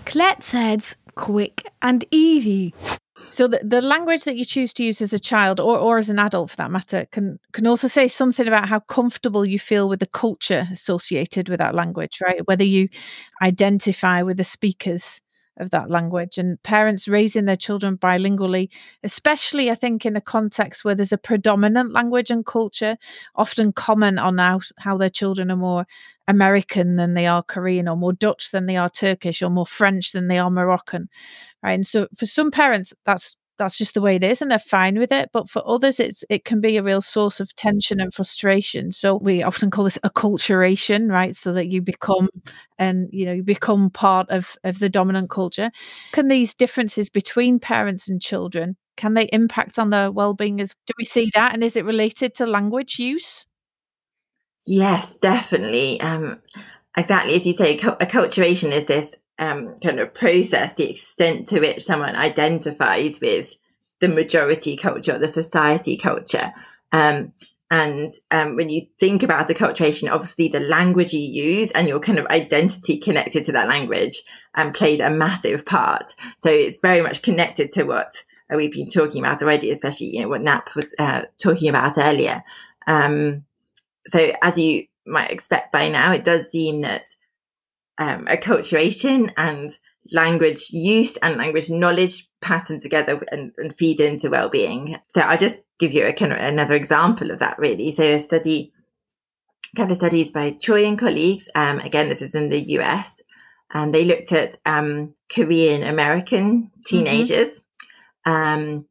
Kletsheads 0.04 0.94
quick 1.16 1.66
and 1.82 2.04
easy. 2.12 2.72
So 3.32 3.48
the, 3.48 3.60
the 3.64 3.82
language 3.82 4.22
that 4.24 4.36
you 4.36 4.44
choose 4.44 4.72
to 4.74 4.84
use 4.84 5.02
as 5.02 5.12
a 5.12 5.18
child 5.18 5.58
or, 5.58 5.76
or 5.76 5.98
as 5.98 6.08
an 6.08 6.20
adult 6.20 6.50
for 6.50 6.56
that 6.56 6.70
matter 6.70 7.06
can 7.10 7.38
can 7.52 7.66
also 7.66 7.88
say 7.88 8.06
something 8.06 8.46
about 8.46 8.68
how 8.68 8.80
comfortable 8.80 9.44
you 9.44 9.58
feel 9.58 9.88
with 9.88 9.98
the 9.98 10.06
culture 10.06 10.68
associated 10.70 11.48
with 11.48 11.58
that 11.58 11.74
language, 11.74 12.18
right? 12.24 12.46
Whether 12.46 12.64
you 12.64 12.88
identify 13.42 14.22
with 14.22 14.36
the 14.36 14.44
speakers 14.44 15.20
of 15.60 15.70
that 15.70 15.90
language 15.90 16.38
and 16.38 16.62
parents 16.62 17.06
raising 17.06 17.44
their 17.44 17.56
children 17.56 17.96
bilingually 17.96 18.68
especially 19.02 19.70
i 19.70 19.74
think 19.74 20.04
in 20.06 20.16
a 20.16 20.20
context 20.20 20.84
where 20.84 20.94
there's 20.94 21.12
a 21.12 21.18
predominant 21.18 21.92
language 21.92 22.30
and 22.30 22.46
culture 22.46 22.96
often 23.36 23.72
comment 23.72 24.18
on 24.18 24.38
how, 24.38 24.60
how 24.78 24.96
their 24.96 25.10
children 25.10 25.50
are 25.50 25.56
more 25.56 25.86
american 26.28 26.96
than 26.96 27.14
they 27.14 27.26
are 27.26 27.42
korean 27.42 27.88
or 27.88 27.96
more 27.96 28.12
dutch 28.12 28.50
than 28.50 28.66
they 28.66 28.76
are 28.76 28.88
turkish 28.90 29.42
or 29.42 29.50
more 29.50 29.66
french 29.66 30.12
than 30.12 30.28
they 30.28 30.38
are 30.38 30.50
moroccan 30.50 31.08
right? 31.62 31.72
And 31.72 31.86
so 31.86 32.08
for 32.16 32.26
some 32.26 32.50
parents 32.50 32.92
that's 33.04 33.36
that's 33.60 33.76
just 33.76 33.92
the 33.94 34.00
way 34.00 34.16
it 34.16 34.24
is 34.24 34.40
and 34.40 34.50
they're 34.50 34.58
fine 34.58 34.98
with 34.98 35.12
it. 35.12 35.28
But 35.32 35.48
for 35.48 35.62
others 35.66 36.00
it's 36.00 36.24
it 36.30 36.44
can 36.44 36.60
be 36.60 36.78
a 36.78 36.82
real 36.82 37.02
source 37.02 37.38
of 37.38 37.54
tension 37.54 38.00
and 38.00 38.12
frustration. 38.12 38.90
So 38.90 39.16
we 39.16 39.42
often 39.42 39.70
call 39.70 39.84
this 39.84 39.98
acculturation 39.98 41.10
right? 41.10 41.36
So 41.36 41.52
that 41.52 41.68
you 41.68 41.82
become 41.82 42.28
and 42.78 43.08
you 43.12 43.26
know 43.26 43.32
you 43.32 43.42
become 43.42 43.90
part 43.90 44.30
of 44.30 44.56
of 44.64 44.78
the 44.78 44.88
dominant 44.88 45.28
culture. 45.30 45.70
Can 46.12 46.28
these 46.28 46.54
differences 46.54 47.10
between 47.10 47.60
parents 47.60 48.08
and 48.08 48.20
children 48.20 48.76
can 48.96 49.14
they 49.14 49.28
impact 49.32 49.78
on 49.78 49.90
their 49.90 50.10
well-being 50.10 50.60
as 50.60 50.74
do 50.86 50.92
we 50.98 51.04
see 51.04 51.30
that? 51.34 51.54
And 51.54 51.62
is 51.62 51.76
it 51.76 51.84
related 51.84 52.34
to 52.36 52.46
language 52.46 52.98
use? 52.98 53.46
Yes 54.66 55.18
definitely. 55.18 56.00
Um 56.00 56.40
exactly 56.96 57.34
as 57.34 57.46
you 57.46 57.52
say 57.52 57.78
acculturation 57.78 58.72
is 58.72 58.86
this 58.86 59.14
um, 59.40 59.74
kind 59.82 59.98
of 59.98 60.14
process 60.14 60.74
the 60.74 60.88
extent 60.88 61.48
to 61.48 61.60
which 61.60 61.82
someone 61.82 62.14
identifies 62.14 63.18
with 63.20 63.56
the 63.98 64.08
majority 64.08 64.76
culture, 64.76 65.18
the 65.18 65.28
society 65.28 65.96
culture. 65.96 66.52
Um, 66.92 67.32
and 67.70 68.10
um, 68.30 68.56
when 68.56 68.68
you 68.68 68.86
think 68.98 69.22
about 69.22 69.48
acculturation, 69.48 70.10
obviously 70.10 70.48
the 70.48 70.60
language 70.60 71.12
you 71.12 71.20
use 71.20 71.70
and 71.70 71.88
your 71.88 72.00
kind 72.00 72.18
of 72.18 72.26
identity 72.26 72.98
connected 72.98 73.44
to 73.44 73.52
that 73.52 73.68
language 73.68 74.22
um, 74.56 74.72
played 74.72 75.00
a 75.00 75.08
massive 75.08 75.64
part. 75.64 76.14
So 76.38 76.50
it's 76.50 76.78
very 76.78 77.00
much 77.00 77.22
connected 77.22 77.70
to 77.72 77.84
what 77.84 78.24
we've 78.54 78.72
been 78.72 78.90
talking 78.90 79.24
about 79.24 79.40
already, 79.40 79.70
especially 79.70 80.14
you 80.14 80.22
know 80.22 80.28
what 80.28 80.42
Nap 80.42 80.74
was 80.74 80.94
uh, 80.98 81.22
talking 81.38 81.68
about 81.68 81.96
earlier. 81.96 82.42
Um, 82.86 83.44
so 84.06 84.32
as 84.42 84.58
you 84.58 84.86
might 85.06 85.30
expect 85.30 85.72
by 85.72 85.88
now, 85.88 86.12
it 86.12 86.24
does 86.24 86.50
seem 86.50 86.80
that 86.80 87.14
um, 87.98 88.26
acculturation 88.26 89.32
and 89.36 89.78
language 90.12 90.70
use 90.70 91.16
and 91.18 91.36
language 91.36 91.70
knowledge 91.70 92.28
pattern 92.40 92.80
together 92.80 93.22
and, 93.30 93.52
and 93.58 93.74
feed 93.74 94.00
into 94.00 94.30
well-being. 94.30 94.96
So 95.08 95.20
I'll 95.20 95.38
just 95.38 95.60
give 95.78 95.92
you 95.92 96.06
a 96.06 96.12
kind 96.12 96.32
of 96.32 96.38
another 96.38 96.74
example 96.74 97.30
of 97.30 97.38
that 97.40 97.58
really. 97.58 97.92
So 97.92 98.02
a 98.02 98.18
study, 98.18 98.72
a 99.72 99.76
couple 99.76 99.92
of 99.92 99.98
studies 99.98 100.30
by 100.30 100.52
Choi 100.52 100.86
and 100.86 100.98
colleagues. 100.98 101.48
Um, 101.54 101.80
again, 101.80 102.08
this 102.08 102.22
is 102.22 102.34
in 102.34 102.48
the 102.48 102.60
US. 102.78 103.22
And 103.72 103.94
they 103.94 104.04
looked 104.04 104.32
at 104.32 104.56
um, 104.66 105.14
Korean 105.32 105.84
American 105.84 106.70
teenagers. 106.86 107.62
Mm-hmm. 108.26 108.32
Um, 108.32 108.86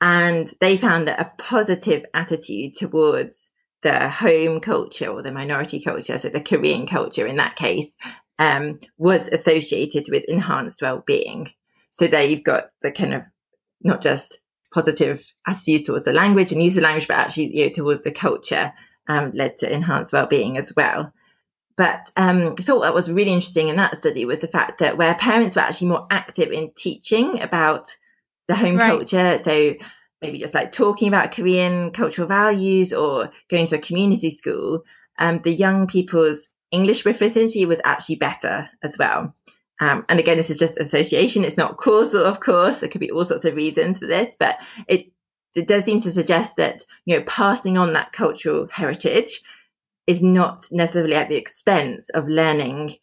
and 0.00 0.52
they 0.60 0.76
found 0.76 1.08
that 1.08 1.20
a 1.20 1.32
positive 1.38 2.04
attitude 2.14 2.74
towards 2.74 3.50
the 3.82 4.08
home 4.08 4.60
culture 4.60 5.06
or 5.06 5.22
the 5.22 5.30
minority 5.30 5.80
culture, 5.80 6.18
so 6.18 6.28
the 6.28 6.40
Korean 6.40 6.86
culture 6.86 7.26
in 7.26 7.36
that 7.36 7.54
case, 7.54 7.96
um, 8.38 8.80
was 8.98 9.28
associated 9.28 10.06
with 10.10 10.24
enhanced 10.24 10.82
well-being. 10.82 11.48
So 11.90 12.06
there 12.06 12.24
you've 12.24 12.44
got 12.44 12.64
the 12.82 12.90
kind 12.90 13.14
of 13.14 13.22
not 13.82 14.02
just 14.02 14.38
positive 14.72 15.24
attitudes 15.46 15.84
towards 15.84 16.04
the 16.04 16.12
language 16.12 16.50
and 16.50 16.62
use 16.62 16.76
of 16.76 16.82
language, 16.82 17.06
but 17.06 17.16
actually 17.16 17.56
you 17.56 17.66
know, 17.66 17.72
towards 17.72 18.02
the 18.02 18.10
culture 18.10 18.72
um, 19.06 19.30
led 19.34 19.56
to 19.58 19.72
enhanced 19.72 20.12
well-being 20.12 20.56
as 20.56 20.72
well. 20.76 21.12
But 21.76 22.10
um, 22.16 22.54
I 22.58 22.62
thought 22.62 22.82
that 22.82 22.94
was 22.94 23.10
really 23.10 23.32
interesting 23.32 23.68
in 23.68 23.76
that 23.76 23.96
study 23.96 24.24
was 24.24 24.40
the 24.40 24.48
fact 24.48 24.78
that 24.78 24.96
where 24.96 25.14
parents 25.14 25.56
were 25.56 25.62
actually 25.62 25.88
more 25.88 26.06
active 26.10 26.50
in 26.52 26.70
teaching 26.76 27.40
about 27.42 27.96
the 28.46 28.54
home 28.54 28.76
right. 28.76 28.90
culture, 28.90 29.38
so 29.38 29.74
maybe 30.22 30.38
just 30.38 30.54
like 30.54 30.72
talking 30.72 31.08
about 31.08 31.32
Korean 31.32 31.90
cultural 31.90 32.28
values 32.28 32.92
or 32.92 33.30
going 33.48 33.66
to 33.66 33.76
a 33.76 33.80
community 33.80 34.30
school, 34.30 34.82
um, 35.18 35.40
the 35.42 35.52
young 35.52 35.86
people's 35.86 36.48
English 36.74 37.02
proficiency 37.02 37.64
was 37.64 37.80
actually 37.84 38.16
better 38.16 38.68
as 38.82 38.98
well. 38.98 39.34
Um, 39.80 40.04
and 40.08 40.20
again, 40.20 40.36
this 40.36 40.50
is 40.50 40.58
just 40.58 40.78
association. 40.78 41.44
It's 41.44 41.56
not 41.56 41.76
causal, 41.76 42.24
of 42.24 42.40
course. 42.40 42.80
There 42.80 42.88
could 42.88 43.00
be 43.00 43.10
all 43.10 43.24
sorts 43.24 43.44
of 43.44 43.54
reasons 43.54 43.98
for 43.98 44.06
this, 44.06 44.36
but 44.38 44.58
it, 44.88 45.06
it 45.54 45.66
does 45.66 45.84
seem 45.84 46.00
to 46.00 46.12
suggest 46.12 46.56
that, 46.56 46.82
you 47.06 47.16
know, 47.16 47.24
passing 47.24 47.76
on 47.76 47.92
that 47.92 48.12
cultural 48.12 48.68
heritage 48.70 49.42
is 50.06 50.22
not 50.22 50.66
necessarily 50.70 51.14
at 51.14 51.28
the 51.28 51.36
expense 51.36 52.08
of 52.10 52.28
learning 52.28 52.94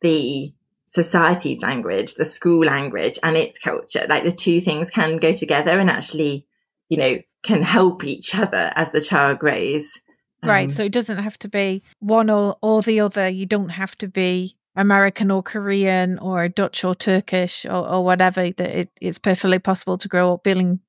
the 0.00 0.52
society's 0.86 1.62
language, 1.62 2.14
the 2.14 2.24
school 2.24 2.64
language 2.64 3.18
and 3.22 3.36
its 3.36 3.58
culture. 3.58 4.06
Like 4.08 4.24
the 4.24 4.32
two 4.32 4.60
things 4.60 4.90
can 4.90 5.18
go 5.18 5.32
together 5.32 5.78
and 5.78 5.90
actually, 5.90 6.46
you 6.88 6.96
know, 6.96 7.18
can 7.42 7.62
help 7.62 8.04
each 8.04 8.34
other 8.34 8.72
as 8.74 8.90
the 8.90 9.00
child 9.00 9.38
grows. 9.38 10.00
Right. 10.42 10.64
Um, 10.64 10.70
so 10.70 10.84
it 10.84 10.92
doesn't 10.92 11.18
have 11.18 11.38
to 11.40 11.48
be 11.48 11.82
one 11.98 12.30
or, 12.30 12.56
or 12.62 12.82
the 12.82 13.00
other. 13.00 13.28
You 13.28 13.46
don't 13.46 13.70
have 13.70 13.96
to 13.98 14.08
be 14.08 14.56
American 14.76 15.30
or 15.30 15.42
Korean 15.42 16.18
or 16.18 16.48
Dutch 16.48 16.84
or 16.84 16.94
Turkish 16.94 17.64
or, 17.64 17.88
or 17.88 18.04
whatever. 18.04 18.50
That 18.50 18.78
It, 18.78 18.90
it's 19.00 19.18
perfectly 19.18 19.58
possible 19.58 19.98
to 19.98 20.08
grow 20.08 20.34
up 20.34 20.42
feeling 20.44 20.80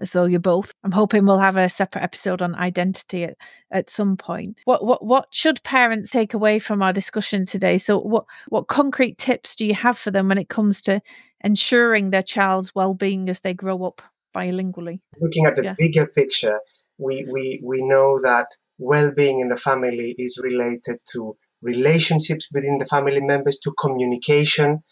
as 0.00 0.12
though 0.12 0.24
you're 0.24 0.40
both. 0.40 0.72
I'm 0.82 0.92
hoping 0.92 1.24
we'll 1.24 1.38
have 1.38 1.56
a 1.56 1.68
separate 1.68 2.02
episode 2.02 2.42
on 2.42 2.54
identity 2.54 3.24
at, 3.24 3.36
at 3.70 3.90
some 3.90 4.16
point. 4.16 4.58
What 4.64 4.84
what 4.84 5.04
what 5.04 5.26
should 5.30 5.62
parents 5.62 6.10
take 6.10 6.34
away 6.34 6.58
from 6.58 6.82
our 6.82 6.92
discussion 6.92 7.46
today? 7.46 7.78
So 7.78 8.00
what 8.00 8.24
what 8.48 8.66
concrete 8.68 9.18
tips 9.18 9.54
do 9.54 9.66
you 9.66 9.74
have 9.74 9.98
for 9.98 10.10
them 10.10 10.28
when 10.28 10.38
it 10.38 10.48
comes 10.48 10.80
to 10.82 11.00
ensuring 11.42 12.10
their 12.10 12.22
child's 12.22 12.74
well-being 12.74 13.28
as 13.28 13.40
they 13.40 13.54
grow 13.54 13.84
up 13.84 14.02
bilingually? 14.34 15.00
Looking 15.20 15.46
at 15.46 15.54
the 15.56 15.64
yeah. 15.64 15.74
bigger 15.78 16.06
picture, 16.06 16.60
we, 16.98 17.24
we 17.30 17.60
we 17.62 17.82
know 17.82 18.18
that 18.22 18.48
well-being 18.84 19.40
in 19.40 19.48
the 19.48 19.56
family 19.56 20.14
is 20.18 20.40
related 20.42 20.98
to 21.12 21.36
relationships 21.62 22.48
within 22.52 22.78
the 22.78 22.86
family 22.86 23.20
members, 23.20 23.58
to 23.60 23.72
communication. 23.84 24.82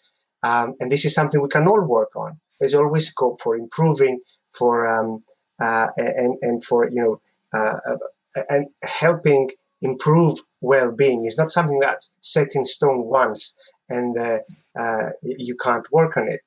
Um, 0.42 0.74
and 0.81 0.90
this 0.90 1.05
is 1.05 1.14
something 1.14 1.40
we 1.40 1.48
can 1.48 1.68
all 1.68 1.85
work 1.85 2.16
on. 2.16 2.40
There's 2.59 2.74
always 2.74 3.09
scope 3.09 3.40
for 3.40 3.57
improving 3.57 4.20
for 4.59 4.87
um, 4.87 5.22
uh, 5.61 5.88
and 5.96 6.37
and 6.42 6.64
for 6.64 6.88
you 6.88 7.02
know 7.02 7.20
uh, 7.59 7.78
uh, 7.90 8.42
and 8.48 8.66
helping 8.83 9.50
improve 9.83 10.38
well-being 10.61 11.24
is 11.24 11.37
not 11.37 11.50
something 11.50 11.81
that's 11.81 12.14
set 12.20 12.55
in 12.55 12.64
stone 12.64 13.05
once 13.05 13.57
and 13.88 14.16
uh, 14.16 14.38
uh, 14.78 15.11
you 15.22 15.57
can't 15.57 15.90
work 15.92 16.16
on 16.16 16.28
it. 16.28 16.40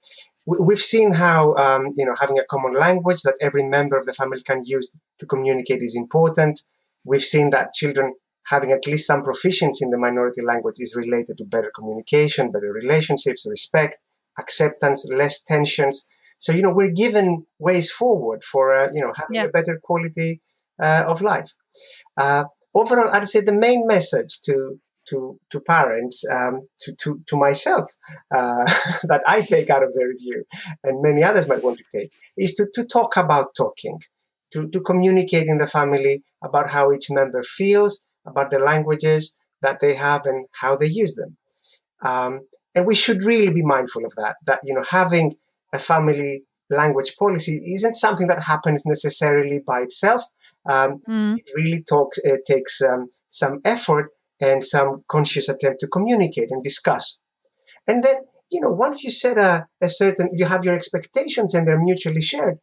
We've 0.46 0.80
seen 0.80 1.12
how 1.12 1.56
um, 1.56 1.94
you 1.96 2.06
know 2.06 2.16
having 2.20 2.40
a 2.40 2.46
common 2.46 2.74
language 2.74 3.22
that 3.24 3.36
every 3.42 3.64
member 3.64 3.98
of 3.98 4.06
the 4.06 4.14
family 4.14 4.42
can 4.42 4.62
use 4.64 4.88
to 5.20 5.26
communicate 5.26 5.82
is 5.82 5.96
important. 5.96 6.62
We've 7.06 7.24
seen 7.24 7.52
that 7.52 7.74
children 7.74 8.14
having 8.48 8.72
at 8.72 8.86
least 8.88 9.08
some 9.08 9.24
proficiency 9.24 9.84
in 9.84 9.92
the 9.92 9.98
minority 9.98 10.42
language 10.42 10.76
is 10.80 10.96
related 10.96 11.38
to 11.38 11.46
better 11.46 11.72
communication, 11.74 12.52
better 12.52 12.72
relationships, 12.72 13.46
respect, 13.48 13.98
acceptance, 14.38 15.08
less 15.12 15.44
tensions. 15.44 16.08
So 16.38 16.52
you 16.52 16.62
know 16.62 16.74
we're 16.74 16.92
given 16.92 17.46
ways 17.60 17.92
forward 17.92 18.44
for 18.44 18.74
uh, 18.74 18.90
you 18.94 19.02
know 19.02 19.14
having 19.16 19.36
yeah. 19.36 19.44
a 19.46 19.50
better 19.50 19.80
quality 19.82 20.42
uh, 20.82 21.06
of 21.08 21.22
life. 21.22 21.52
Uh, 22.18 22.46
overall, 22.74 23.10
I'd 23.10 23.28
say 23.28 23.42
the 23.42 23.54
main 23.54 23.88
message 23.88 24.42
to 24.42 24.80
to 25.10 25.40
to 25.52 25.60
parents, 25.60 26.26
um, 26.30 26.68
to, 26.80 26.96
to 26.96 27.22
to 27.28 27.38
myself, 27.38 27.90
uh, 28.36 28.66
that 29.04 29.22
I 29.26 29.42
take 29.42 29.70
out 29.70 29.84
of 29.84 29.94
the 29.94 30.06
review, 30.06 30.44
and 30.84 31.02
many 31.02 31.24
others 31.24 31.48
might 31.48 31.64
want 31.64 31.78
to 31.78 31.98
take, 31.98 32.12
is 32.38 32.54
to 32.56 32.68
to 32.74 32.84
talk 32.84 33.18
about 33.18 33.56
talking, 33.56 34.00
to 34.56 34.68
to 34.70 34.80
communicate 34.82 35.48
in 35.48 35.60
the 35.60 35.68
family 35.68 36.24
about 36.44 36.72
how 36.72 36.92
each 36.92 37.08
member 37.10 37.44
feels, 37.44 38.08
about 38.26 38.50
the 38.50 38.60
languages 38.60 39.40
that 39.62 39.80
they 39.80 39.94
have, 39.94 40.22
and 40.26 40.48
how 40.62 40.76
they 40.76 40.88
use 40.88 41.16
them. 41.16 41.38
Um, 42.02 42.34
and 42.74 42.86
we 42.86 42.96
should 42.96 43.24
really 43.24 43.54
be 43.54 43.62
mindful 43.76 44.06
of 44.06 44.14
that. 44.16 44.36
That 44.48 44.62
you 44.64 44.74
know 44.74 44.86
having 44.90 45.36
a 45.74 45.80
family 45.80 46.44
language 46.70 47.16
policy 47.18 47.62
isn't 47.76 47.96
something 47.96 48.28
that 48.28 48.44
happens 48.44 48.86
necessarily 48.86 49.60
by 49.66 49.82
itself. 49.82 50.24
Um, 50.68 51.02
mm. 51.08 51.38
It 51.38 51.50
really 51.56 51.84
talks, 51.84 52.18
it 52.24 52.42
takes 52.46 52.82
um, 52.82 53.10
some 53.30 53.62
effort 53.64 54.10
and 54.40 54.64
some 54.64 55.04
conscious 55.08 55.48
attempt 55.48 55.80
to 55.82 55.88
communicate 55.88 56.52
and 56.52 56.64
discuss. 56.64 57.20
And 57.88 58.04
then, 58.04 58.16
you 58.50 58.62
know, 58.62 58.70
once 58.70 59.04
you 59.04 59.12
set 59.12 59.38
a, 59.38 59.68
a 59.82 59.90
certain, 59.90 60.30
you 60.34 60.46
have 60.46 60.66
your 60.66 60.76
expectations 60.76 61.54
and 61.54 61.68
they're 61.68 61.80
mutually 61.80 62.22
shared, 62.22 62.58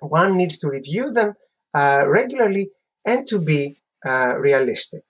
one 0.00 0.36
needs 0.36 0.58
to 0.58 0.68
review 0.68 1.10
them 1.10 1.34
uh, 1.74 2.04
regularly 2.06 2.70
and 3.04 3.26
to 3.28 3.40
be 3.40 3.80
uh, 4.04 4.36
realistic. 4.38 5.02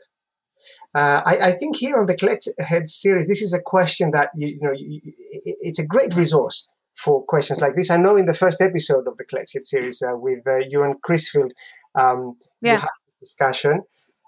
Uh, 0.95 1.21
I, 1.27 1.37
I, 1.49 1.53
think 1.53 1.77
here 1.77 1.97
on 1.97 2.07
the 2.07 2.15
Klets 2.15 2.49
Head 2.59 2.89
series, 2.89 3.29
this 3.29 3.43
is 3.43 3.53
a 3.53 3.61
question 3.61 4.13
that 4.13 4.31
you, 4.35 4.49
you 4.49 4.61
know 4.63 4.73
you, 4.73 5.01
it's 5.43 5.79
a 5.79 5.87
great 5.87 6.17
resource 6.17 6.67
for 6.95 7.23
questions 7.25 7.61
like 7.61 7.75
this. 7.75 7.91
I 7.91 7.99
know 7.99 8.17
in 8.17 8.25
the 8.25 8.33
first 8.33 8.63
episode 8.63 9.07
of 9.07 9.19
the 9.19 9.25
Klets 9.27 9.51
series 9.61 10.03
uh, 10.03 10.17
with 10.17 10.47
uh, 10.47 10.57
you 10.57 10.83
and 10.83 10.95
Chrisfield, 11.03 11.51
um, 11.95 12.39
yeah. 12.63 12.83
discussion. 13.21 13.83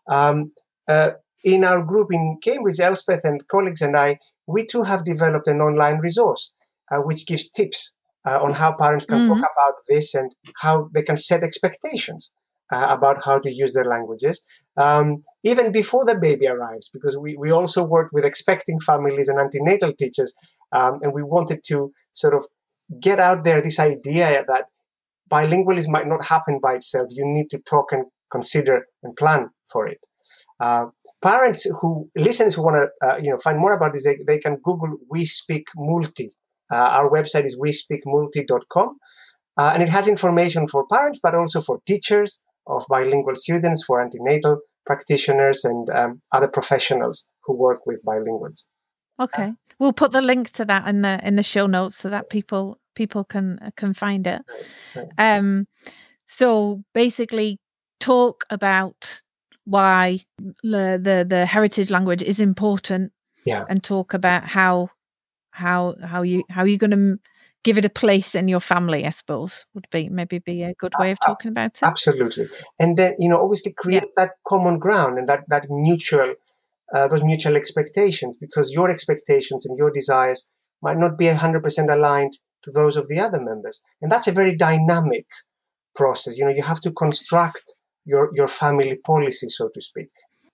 Um, 0.09 0.53
uh, 0.87 1.13
in 1.43 1.65
our 1.65 1.83
group 1.83 2.13
in 2.13 2.39
Cambridge, 2.43 2.81
Elspeth 2.81 3.25
and 3.25 3.47
colleagues 3.49 3.81
and 3.81 3.97
I, 3.97 4.19
we 4.47 4.67
too 4.67 4.83
have 4.83 5.05
developed 5.05 5.47
an 5.47 5.61
online 5.61 5.99
resource 5.99 6.53
uh, 6.91 6.99
which 6.99 7.27
gives 7.27 7.51
tips 7.51 7.95
uh, 8.29 8.39
on 8.45 8.53
how 8.53 8.71
parents 8.85 9.05
can 9.05 9.21
mm-hmm. 9.21 9.29
talk 9.29 9.39
about 9.39 9.75
this 9.89 10.15
and 10.15 10.29
how 10.63 10.75
they 10.95 11.03
can 11.03 11.17
set 11.17 11.43
expectations. 11.43 12.31
Uh, 12.71 12.89
about 12.91 13.17
how 13.25 13.39
to 13.39 13.51
use 13.51 13.73
their 13.73 13.87
languages, 13.87 14.45
um, 14.77 15.23
even 15.43 15.73
before 15.73 16.05
the 16.05 16.15
baby 16.15 16.47
arrives, 16.47 16.91
because 16.93 17.17
we, 17.17 17.35
we 17.43 17.51
also 17.51 17.83
worked 17.83 18.11
with 18.13 18.27
expecting 18.27 18.79
families 18.79 19.27
and 19.27 19.41
antenatal 19.41 19.91
teachers, 19.99 20.35
um, 20.73 20.99
and 21.01 21.15
we 21.15 21.23
wanted 21.23 21.61
to 21.65 21.91
sort 22.13 22.35
of 22.35 22.45
get 23.01 23.19
out 23.19 23.43
there 23.43 23.63
this 23.63 23.81
idea 23.81 24.45
that 24.49 24.67
bilingualism 25.31 25.89
might 25.89 26.07
not 26.07 26.25
happen 26.27 26.61
by 26.63 26.75
itself. 26.75 27.09
You 27.11 27.25
need 27.25 27.49
to 27.53 27.59
talk 27.59 27.91
and 27.91 28.05
consider 28.31 28.85
and 29.03 29.17
plan 29.17 29.49
for 29.73 29.89
it. 29.89 30.01
Uh, 30.61 30.87
parents 31.23 31.67
who 31.81 32.11
listeners 32.17 32.55
who 32.55 32.65
want 32.65 32.77
to 32.77 33.09
uh, 33.09 33.17
you 33.17 33.31
know 33.31 33.39
find 33.39 33.59
more 33.59 33.73
about 33.73 33.93
this, 33.93 34.05
they, 34.05 34.19
they 34.27 34.39
can 34.39 34.57
Google 34.63 34.97
We 35.11 35.25
Speak 35.25 35.69
Multi. 35.77 36.33
Uh, 36.71 36.77
our 36.77 37.11
website 37.11 37.45
is 37.45 37.59
wespeakmulti.com, 37.59 38.97
uh, 39.57 39.71
and 39.75 39.83
it 39.83 39.89
has 39.89 40.07
information 40.09 40.67
for 40.67 40.87
parents, 40.87 41.19
but 41.23 41.35
also 41.35 41.61
for 41.61 41.81
teachers 41.87 42.43
of 42.67 42.85
bilingual 42.89 43.35
students, 43.35 43.85
for 43.85 44.01
antenatal 44.01 44.61
practitioners, 44.87 45.65
and 45.65 45.89
um, 45.91 46.21
other 46.33 46.49
professionals 46.49 47.29
who 47.45 47.57
work 47.57 47.87
with 47.87 48.05
bilinguals. 48.05 48.65
Okay, 49.21 49.53
we'll 49.79 49.93
put 49.93 50.13
the 50.13 50.21
link 50.21 50.51
to 50.53 50.65
that 50.65 50.87
in 50.87 51.03
the 51.03 51.21
in 51.27 51.37
the 51.37 51.43
show 51.43 51.67
notes 51.67 51.97
so 51.97 52.09
that 52.09 52.31
people 52.31 52.79
people 52.95 53.25
can 53.25 53.73
can 53.77 53.95
find 53.95 54.27
it. 54.27 54.43
Um, 55.17 55.67
so 56.27 56.85
basically, 56.95 57.59
talk 57.99 58.45
about 58.51 59.23
why 59.65 60.21
the 60.63 61.01
the, 61.03 61.27
the 61.29 61.47
heritage 61.47 61.91
language 61.91 62.23
is 62.23 62.41
important. 62.41 63.13
Yeah, 63.45 63.65
and 63.69 63.83
talk 63.83 64.15
about 64.15 64.45
how 64.45 64.91
how 65.59 65.95
how 66.03 66.23
you 66.23 66.45
how 66.49 66.65
you're 66.65 66.79
going 66.79 66.91
to 66.91 67.19
give 67.65 67.79
it 67.79 67.85
a 67.85 67.91
place 67.91 68.35
in 68.35 68.49
your 68.49 68.61
family 68.61 69.05
i 69.05 69.11
suppose 69.11 69.67
would 69.75 69.89
be 69.91 70.09
maybe 70.09 70.39
be 70.39 70.63
a 70.63 70.75
good 70.75 70.93
way 70.99 71.11
of 71.11 71.19
talking 71.27 71.51
about 71.51 71.77
it. 71.77 71.83
absolutely. 71.83 72.47
And 72.79 72.97
then 72.97 73.15
you 73.19 73.29
know 73.29 73.43
obviously 73.43 73.73
create 73.73 74.05
yeah. 74.05 74.25
that 74.25 74.33
common 74.47 74.79
ground 74.79 75.19
and 75.19 75.29
that 75.29 75.43
that 75.49 75.67
mutual 75.69 76.35
uh, 76.95 77.09
those 77.09 77.25
mutual 77.25 77.57
expectations 77.57 78.37
because 78.37 78.73
your 78.73 78.89
expectations 78.91 79.67
and 79.67 79.77
your 79.77 79.91
desires 79.91 80.49
might 80.81 80.97
not 80.97 81.19
be 81.19 81.27
100% 81.27 81.93
aligned 81.93 82.33
to 82.63 82.71
those 82.71 82.97
of 82.97 83.09
the 83.09 83.21
other 83.21 83.41
members. 83.41 83.83
And 84.01 84.11
that's 84.11 84.29
a 84.29 84.33
very 84.33 84.57
dynamic 84.57 85.27
process. 85.95 86.39
You 86.39 86.45
know 86.45 86.57
you 86.59 86.63
have 86.63 86.81
to 86.83 86.93
construct 86.93 87.77
your 88.05 88.31
your 88.35 88.47
family 88.47 88.97
policy 89.11 89.49
so 89.49 89.69
to 89.75 89.81
speak. 89.81 90.09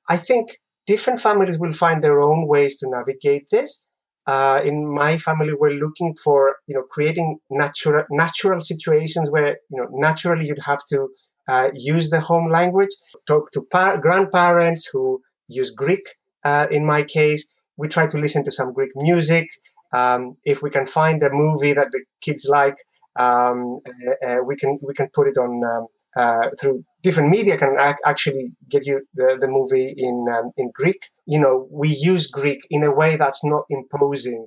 I 0.09 0.17
think 0.17 0.59
different 0.87 1.21
families 1.21 1.59
will 1.59 1.73
find 1.73 2.03
their 2.03 2.21
own 2.21 2.47
ways 2.47 2.77
to 2.79 2.89
navigate 2.89 3.47
this 3.51 3.87
uh, 4.27 4.61
in 4.65 4.87
my 4.93 5.17
family 5.17 5.53
we're 5.53 5.79
looking 5.85 6.15
for 6.23 6.57
you 6.67 6.75
know 6.75 6.83
creating 6.83 7.39
natural 7.51 8.05
natural 8.11 8.61
situations 8.61 9.31
where 9.31 9.59
you 9.71 9.79
know 9.79 9.89
naturally 9.93 10.47
you'd 10.47 10.63
have 10.65 10.81
to 10.89 11.09
uh, 11.49 11.71
use 11.75 12.11
the 12.11 12.21
home 12.21 12.51
language. 12.51 12.91
Talk 13.27 13.51
to 13.53 13.63
pa- 13.71 13.97
grandparents 13.97 14.89
who 14.91 15.21
use 15.49 15.71
Greek. 15.71 16.07
Uh, 16.43 16.67
in 16.71 16.85
my 16.85 17.03
case, 17.03 17.53
we 17.77 17.89
try 17.89 18.07
to 18.07 18.19
listen 18.19 18.45
to 18.45 18.51
some 18.51 18.73
Greek 18.73 18.91
music. 18.97 19.49
Um, 19.93 20.37
if 20.45 20.63
we 20.63 20.71
can 20.71 20.87
find 20.87 21.23
a 21.23 21.31
movie 21.31 21.73
that 21.73 21.91
the 21.93 22.03
kids 22.21 22.47
like, 22.49 22.77
um, 23.17 23.79
uh, 23.87 24.27
uh 24.27 24.39
we 24.45 24.57
can 24.57 24.79
we 24.83 24.95
can 24.95 25.09
put 25.15 25.29
it 25.29 25.37
on 25.37 25.63
um, 25.65 25.87
uh, 26.17 26.49
through 26.61 26.85
different 27.03 27.31
media. 27.31 27.57
Can 27.57 27.77
ac- 27.79 28.05
actually 28.05 28.53
get 28.69 28.87
you 28.87 29.07
the, 29.15 29.39
the 29.41 29.49
movie 29.49 29.95
in 29.97 30.27
um, 30.35 30.51
in 30.57 30.71
Greek. 30.75 30.99
You 31.27 31.41
know, 31.41 31.69
we 31.71 31.89
use 31.89 32.27
Greek 32.27 32.61
in 32.71 32.83
a 32.83 32.95
way 32.95 33.17
that's 33.17 33.45
not 33.45 33.65
imposing 33.71 34.47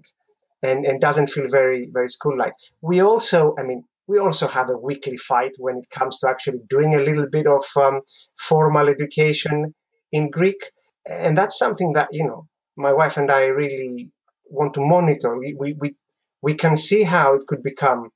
and, 0.62 0.86
and 0.86 1.02
doesn't 1.02 1.28
feel 1.28 1.48
very 1.50 1.90
very 1.92 2.08
school 2.08 2.38
like. 2.38 2.54
We 2.82 3.02
also, 3.02 3.54
I 3.60 3.64
mean, 3.64 3.84
we 4.08 4.20
also 4.20 4.48
have 4.48 4.70
a 4.70 4.78
weekly 4.78 5.18
fight 5.18 5.52
when 5.60 5.78
it 5.78 5.90
comes 5.90 6.20
to 6.20 6.30
actually 6.30 6.60
doing 6.70 6.94
a 6.96 7.00
little 7.00 7.28
bit 7.30 7.48
of 7.48 7.64
um, 7.76 8.02
formal 8.38 8.90
education 8.90 9.74
in 10.12 10.30
Greek, 10.30 10.72
and 11.10 11.38
that's 11.38 11.58
something 11.58 11.94
that 11.94 12.10
you 12.12 12.26
know 12.26 12.48
my 12.78 12.94
wife 12.94 13.18
and 13.18 13.30
I 13.32 13.48
really 13.48 14.12
want 14.50 14.74
to 14.76 14.82
monitor. 14.82 15.38
We, 15.38 15.56
we, 15.60 15.74
we, 15.74 15.96
we 16.42 16.54
can 16.54 16.76
see 16.76 17.04
how 17.04 17.36
it 17.36 17.48
could 17.48 17.62
become 17.64 18.10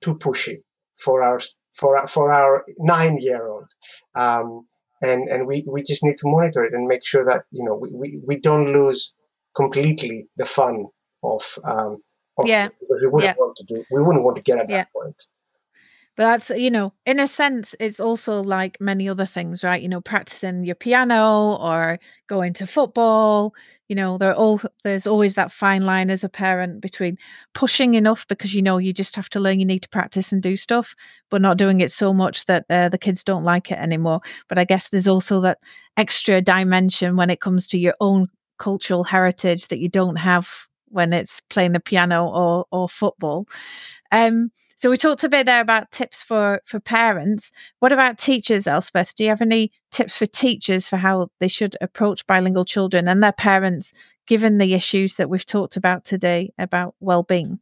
too 0.00 0.16
pushy 0.16 0.58
for 0.96 1.22
our 1.22 1.40
for 1.72 2.06
for 2.06 2.32
our 2.32 2.64
nine 2.78 3.18
year 3.18 3.46
old. 3.48 3.66
Um, 4.14 4.66
and 5.04 5.28
and 5.28 5.46
we, 5.46 5.64
we 5.66 5.82
just 5.82 6.02
need 6.04 6.16
to 6.18 6.28
monitor 6.28 6.64
it 6.64 6.72
and 6.74 6.86
make 6.88 7.04
sure 7.04 7.24
that 7.24 7.42
you 7.50 7.64
know 7.64 7.74
we, 7.74 7.88
we, 8.00 8.20
we 8.26 8.36
don't 8.48 8.72
lose 8.72 9.12
completely 9.54 10.28
the 10.36 10.44
fun 10.44 10.86
of 11.22 11.42
um 11.64 11.98
of 12.38 12.46
Yeah. 12.48 12.68
because 12.80 13.00
we 13.02 13.08
wouldn't 13.08 13.36
Yeah. 13.36 13.42
want 13.42 13.56
to 13.56 13.64
do 13.64 13.84
we 13.90 14.02
wouldn't 14.02 14.24
want 14.24 14.36
to 14.36 14.42
get 14.42 14.58
at 14.58 14.68
Yeah. 14.70 14.78
that 14.78 14.92
point. 14.92 15.20
But 16.16 16.24
that's, 16.24 16.50
you 16.50 16.70
know, 16.70 16.92
in 17.06 17.18
a 17.18 17.26
sense, 17.26 17.74
it's 17.80 17.98
also 17.98 18.40
like 18.40 18.80
many 18.80 19.08
other 19.08 19.26
things, 19.26 19.64
right? 19.64 19.82
You 19.82 19.88
know, 19.88 20.00
practicing 20.00 20.64
your 20.64 20.76
piano 20.76 21.56
or 21.56 21.98
going 22.28 22.52
to 22.54 22.66
football. 22.68 23.52
You 23.88 23.96
know, 23.96 24.16
there 24.16 24.34
all 24.34 24.60
there's 24.82 25.06
always 25.06 25.34
that 25.34 25.52
fine 25.52 25.82
line 25.82 26.08
as 26.10 26.24
a 26.24 26.28
parent 26.28 26.80
between 26.80 27.18
pushing 27.52 27.94
enough 27.94 28.26
because 28.28 28.54
you 28.54 28.62
know 28.62 28.78
you 28.78 28.92
just 28.94 29.14
have 29.16 29.28
to 29.30 29.40
learn, 29.40 29.60
you 29.60 29.66
need 29.66 29.82
to 29.82 29.88
practice 29.90 30.32
and 30.32 30.42
do 30.42 30.56
stuff, 30.56 30.94
but 31.30 31.42
not 31.42 31.58
doing 31.58 31.80
it 31.80 31.92
so 31.92 32.14
much 32.14 32.46
that 32.46 32.64
uh, 32.70 32.88
the 32.88 32.98
kids 32.98 33.22
don't 33.22 33.44
like 33.44 33.70
it 33.70 33.78
anymore. 33.78 34.20
But 34.48 34.58
I 34.58 34.64
guess 34.64 34.88
there's 34.88 35.08
also 35.08 35.40
that 35.42 35.58
extra 35.98 36.40
dimension 36.40 37.16
when 37.16 37.28
it 37.28 37.40
comes 37.40 37.66
to 37.68 37.78
your 37.78 37.94
own 38.00 38.28
cultural 38.58 39.04
heritage 39.04 39.68
that 39.68 39.78
you 39.80 39.88
don't 39.88 40.16
have 40.16 40.66
when 40.88 41.12
it's 41.12 41.40
playing 41.50 41.72
the 41.72 41.80
piano 41.80 42.26
or 42.26 42.64
or 42.72 42.88
football. 42.88 43.46
Um, 44.12 44.50
so 44.84 44.90
we 44.90 44.98
talked 44.98 45.24
a 45.24 45.30
bit 45.30 45.46
there 45.46 45.62
about 45.62 45.90
tips 45.90 46.20
for 46.20 46.60
for 46.66 46.78
parents. 46.78 47.52
What 47.78 47.90
about 47.90 48.18
teachers, 48.18 48.66
Elspeth? 48.66 49.14
Do 49.14 49.24
you 49.24 49.30
have 49.30 49.40
any 49.40 49.72
tips 49.90 50.18
for 50.18 50.26
teachers 50.26 50.86
for 50.86 50.98
how 50.98 51.30
they 51.40 51.48
should 51.48 51.74
approach 51.80 52.26
bilingual 52.26 52.66
children 52.66 53.08
and 53.08 53.22
their 53.22 53.32
parents, 53.32 53.94
given 54.26 54.58
the 54.58 54.74
issues 54.74 55.14
that 55.14 55.30
we've 55.30 55.46
talked 55.46 55.78
about 55.78 56.04
today 56.04 56.52
about 56.58 56.96
well-being? 57.00 57.60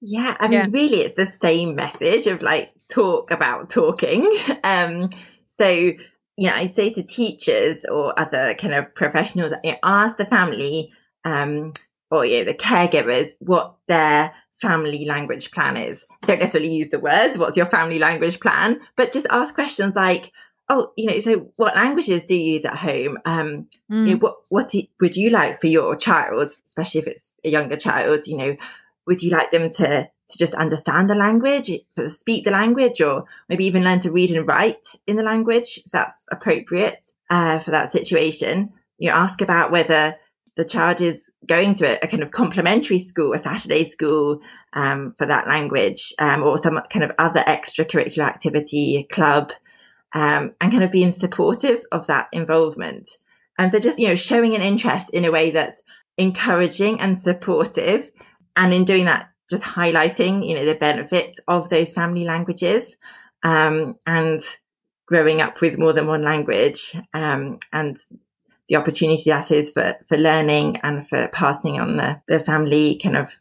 Yeah, 0.00 0.36
I 0.38 0.46
mean, 0.46 0.52
Yeah. 0.52 0.66
really, 0.70 1.00
it's 1.00 1.16
the 1.16 1.26
same 1.26 1.74
message 1.74 2.28
of 2.28 2.40
like 2.42 2.72
talk 2.88 3.32
about 3.32 3.68
talking. 3.68 4.32
Um, 4.62 5.08
so, 5.48 5.68
you 5.68 5.98
know, 6.38 6.54
I'd 6.54 6.74
say 6.74 6.92
to 6.92 7.02
teachers 7.02 7.84
or 7.86 8.16
other 8.16 8.54
kind 8.54 8.72
of 8.72 8.94
professionals, 8.94 9.52
you 9.64 9.72
know, 9.72 9.78
ask 9.82 10.16
the 10.16 10.24
family 10.24 10.92
um, 11.24 11.72
or 12.12 12.24
you 12.24 12.38
know, 12.38 12.52
the 12.52 12.54
caregivers 12.56 13.30
what 13.40 13.74
their 13.88 14.32
family 14.60 15.04
language 15.04 15.50
plan 15.50 15.76
is. 15.76 16.06
Don't 16.22 16.40
necessarily 16.40 16.72
use 16.72 16.90
the 16.90 16.98
words, 16.98 17.38
what's 17.38 17.56
your 17.56 17.66
family 17.66 17.98
language 17.98 18.40
plan, 18.40 18.80
but 18.96 19.12
just 19.12 19.26
ask 19.30 19.54
questions 19.54 19.94
like, 19.94 20.32
oh, 20.68 20.92
you 20.96 21.06
know, 21.06 21.20
so 21.20 21.50
what 21.56 21.76
languages 21.76 22.26
do 22.26 22.34
you 22.34 22.54
use 22.54 22.64
at 22.64 22.76
home? 22.76 23.18
Um, 23.24 23.68
you 23.88 23.96
know, 23.96 24.16
Mm, 24.16 24.20
what 24.20 24.36
what 24.48 24.74
would 25.00 25.16
you 25.16 25.30
like 25.30 25.60
for 25.60 25.68
your 25.68 25.96
child, 25.96 26.52
especially 26.66 27.00
if 27.00 27.06
it's 27.06 27.32
a 27.44 27.50
younger 27.50 27.76
child? 27.76 28.26
You 28.26 28.36
know, 28.36 28.56
would 29.06 29.22
you 29.22 29.30
like 29.30 29.50
them 29.50 29.70
to 29.72 30.08
to 30.28 30.38
just 30.38 30.54
understand 30.54 31.08
the 31.08 31.14
language, 31.14 31.70
to 31.94 32.10
speak 32.10 32.44
the 32.44 32.50
language, 32.50 33.00
or 33.00 33.26
maybe 33.48 33.64
even 33.64 33.84
learn 33.84 34.00
to 34.00 34.10
read 34.10 34.32
and 34.32 34.46
write 34.46 34.86
in 35.06 35.14
the 35.14 35.22
language 35.22 35.80
if 35.84 35.92
that's 35.92 36.26
appropriate 36.32 37.12
uh, 37.30 37.60
for 37.60 37.70
that 37.70 37.92
situation? 37.92 38.72
You 38.98 39.10
know, 39.10 39.16
ask 39.16 39.40
about 39.40 39.70
whether 39.70 40.16
the 40.56 40.64
child 40.64 41.00
is 41.00 41.30
going 41.46 41.74
to 41.74 41.86
a, 41.86 41.98
a 42.02 42.08
kind 42.08 42.22
of 42.22 42.30
complementary 42.30 42.98
school, 42.98 43.34
a 43.34 43.38
Saturday 43.38 43.84
school 43.84 44.40
um, 44.72 45.14
for 45.18 45.26
that 45.26 45.46
language, 45.46 46.14
um, 46.18 46.42
or 46.42 46.58
some 46.58 46.80
kind 46.90 47.04
of 47.04 47.12
other 47.18 47.42
extracurricular 47.46 48.26
activity, 48.26 49.06
club, 49.12 49.52
um, 50.14 50.54
and 50.60 50.72
kind 50.72 50.82
of 50.82 50.90
being 50.90 51.12
supportive 51.12 51.84
of 51.92 52.06
that 52.06 52.28
involvement. 52.32 53.08
And 53.58 53.70
so 53.70 53.78
just, 53.78 53.98
you 53.98 54.08
know, 54.08 54.16
showing 54.16 54.54
an 54.54 54.62
interest 54.62 55.10
in 55.10 55.24
a 55.24 55.30
way 55.30 55.50
that's 55.50 55.82
encouraging 56.16 57.00
and 57.00 57.18
supportive. 57.18 58.10
And 58.56 58.72
in 58.72 58.84
doing 58.84 59.04
that, 59.04 59.30
just 59.50 59.62
highlighting, 59.62 60.46
you 60.46 60.54
know, 60.54 60.64
the 60.64 60.74
benefits 60.74 61.38
of 61.46 61.68
those 61.68 61.92
family 61.92 62.24
languages 62.24 62.96
um, 63.42 63.96
and 64.06 64.40
growing 65.06 65.40
up 65.40 65.60
with 65.60 65.78
more 65.78 65.92
than 65.92 66.06
one 66.06 66.22
language 66.22 66.96
um, 67.14 67.56
and 67.72 67.96
the 68.68 68.76
opportunity 68.76 69.30
that 69.30 69.50
is 69.50 69.70
for, 69.70 69.96
for 70.06 70.16
learning 70.16 70.76
and 70.78 71.06
for 71.06 71.28
passing 71.28 71.80
on 71.80 71.96
the, 71.96 72.20
the 72.28 72.38
family 72.38 72.98
kind 73.02 73.16
of 73.16 73.38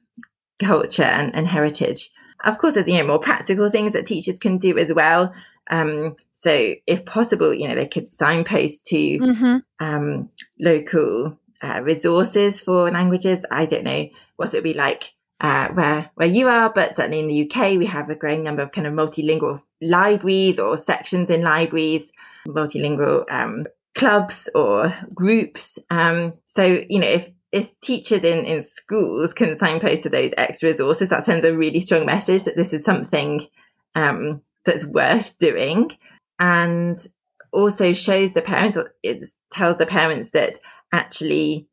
culture 0.59 1.03
and, 1.03 1.33
and 1.35 1.47
heritage. 1.47 2.11
Of 2.43 2.57
course, 2.57 2.75
there's, 2.75 2.87
you 2.87 2.97
know, 2.97 3.07
more 3.07 3.19
practical 3.19 3.69
things 3.69 3.93
that 3.93 4.05
teachers 4.05 4.37
can 4.37 4.57
do 4.57 4.77
as 4.77 4.93
well. 4.93 5.33
Um, 5.69 6.15
so 6.33 6.75
if 6.85 7.05
possible, 7.05 7.53
you 7.53 7.67
know, 7.67 7.75
they 7.75 7.87
could 7.87 8.07
signpost 8.07 8.85
to 8.85 8.97
mhm. 8.97 9.63
um, 9.79 10.29
local 10.59 11.39
uh, 11.63 11.81
resources 11.81 12.61
for 12.61 12.91
languages. 12.91 13.45
I 13.49 13.65
don't 13.65 13.83
know 13.83 14.09
what 14.35 14.49
it 14.49 14.57
would 14.57 14.63
be 14.63 14.73
like 14.73 15.13
uh, 15.41 15.69
where 15.69 16.11
where 16.15 16.27
you 16.27 16.47
are, 16.47 16.69
but 16.69 16.93
certainly 16.93 17.19
in 17.19 17.27
the 17.27 17.49
UK, 17.49 17.77
we 17.77 17.85
have 17.87 18.09
a 18.09 18.15
growing 18.15 18.43
number 18.43 18.61
of 18.61 18.71
kind 18.71 18.87
of 18.87 18.93
multilingual 18.93 19.61
libraries 19.81 20.59
or 20.59 20.77
sections 20.77 21.29
in 21.29 21.41
libraries, 21.41 22.11
multilingual 22.47 23.25
um, 23.31 23.65
clubs 23.95 24.49
or 24.53 24.93
groups. 25.13 25.79
Um, 25.89 26.33
so 26.45 26.83
you 26.89 26.99
know, 26.99 27.07
if 27.07 27.29
if 27.51 27.79
teachers 27.79 28.23
in 28.23 28.45
in 28.45 28.61
schools 28.61 29.33
can 29.33 29.55
signpost 29.55 30.03
to 30.03 30.09
those 30.09 30.33
extra 30.37 30.69
resources, 30.69 31.09
that 31.09 31.25
sends 31.25 31.45
a 31.45 31.55
really 31.55 31.79
strong 31.79 32.05
message 32.05 32.43
that 32.43 32.57
this 32.57 32.73
is 32.73 32.83
something 32.83 33.47
um, 33.95 34.41
that's 34.65 34.85
worth 34.85 35.37
doing, 35.37 35.91
and 36.39 37.07
also 37.51 37.93
shows 37.93 38.33
the 38.33 38.41
parents 38.41 38.75
or 38.75 38.93
it 39.01 39.23
tells 39.49 39.77
the 39.77 39.85
parents 39.85 40.31
that 40.31 40.59
actually 40.91 41.67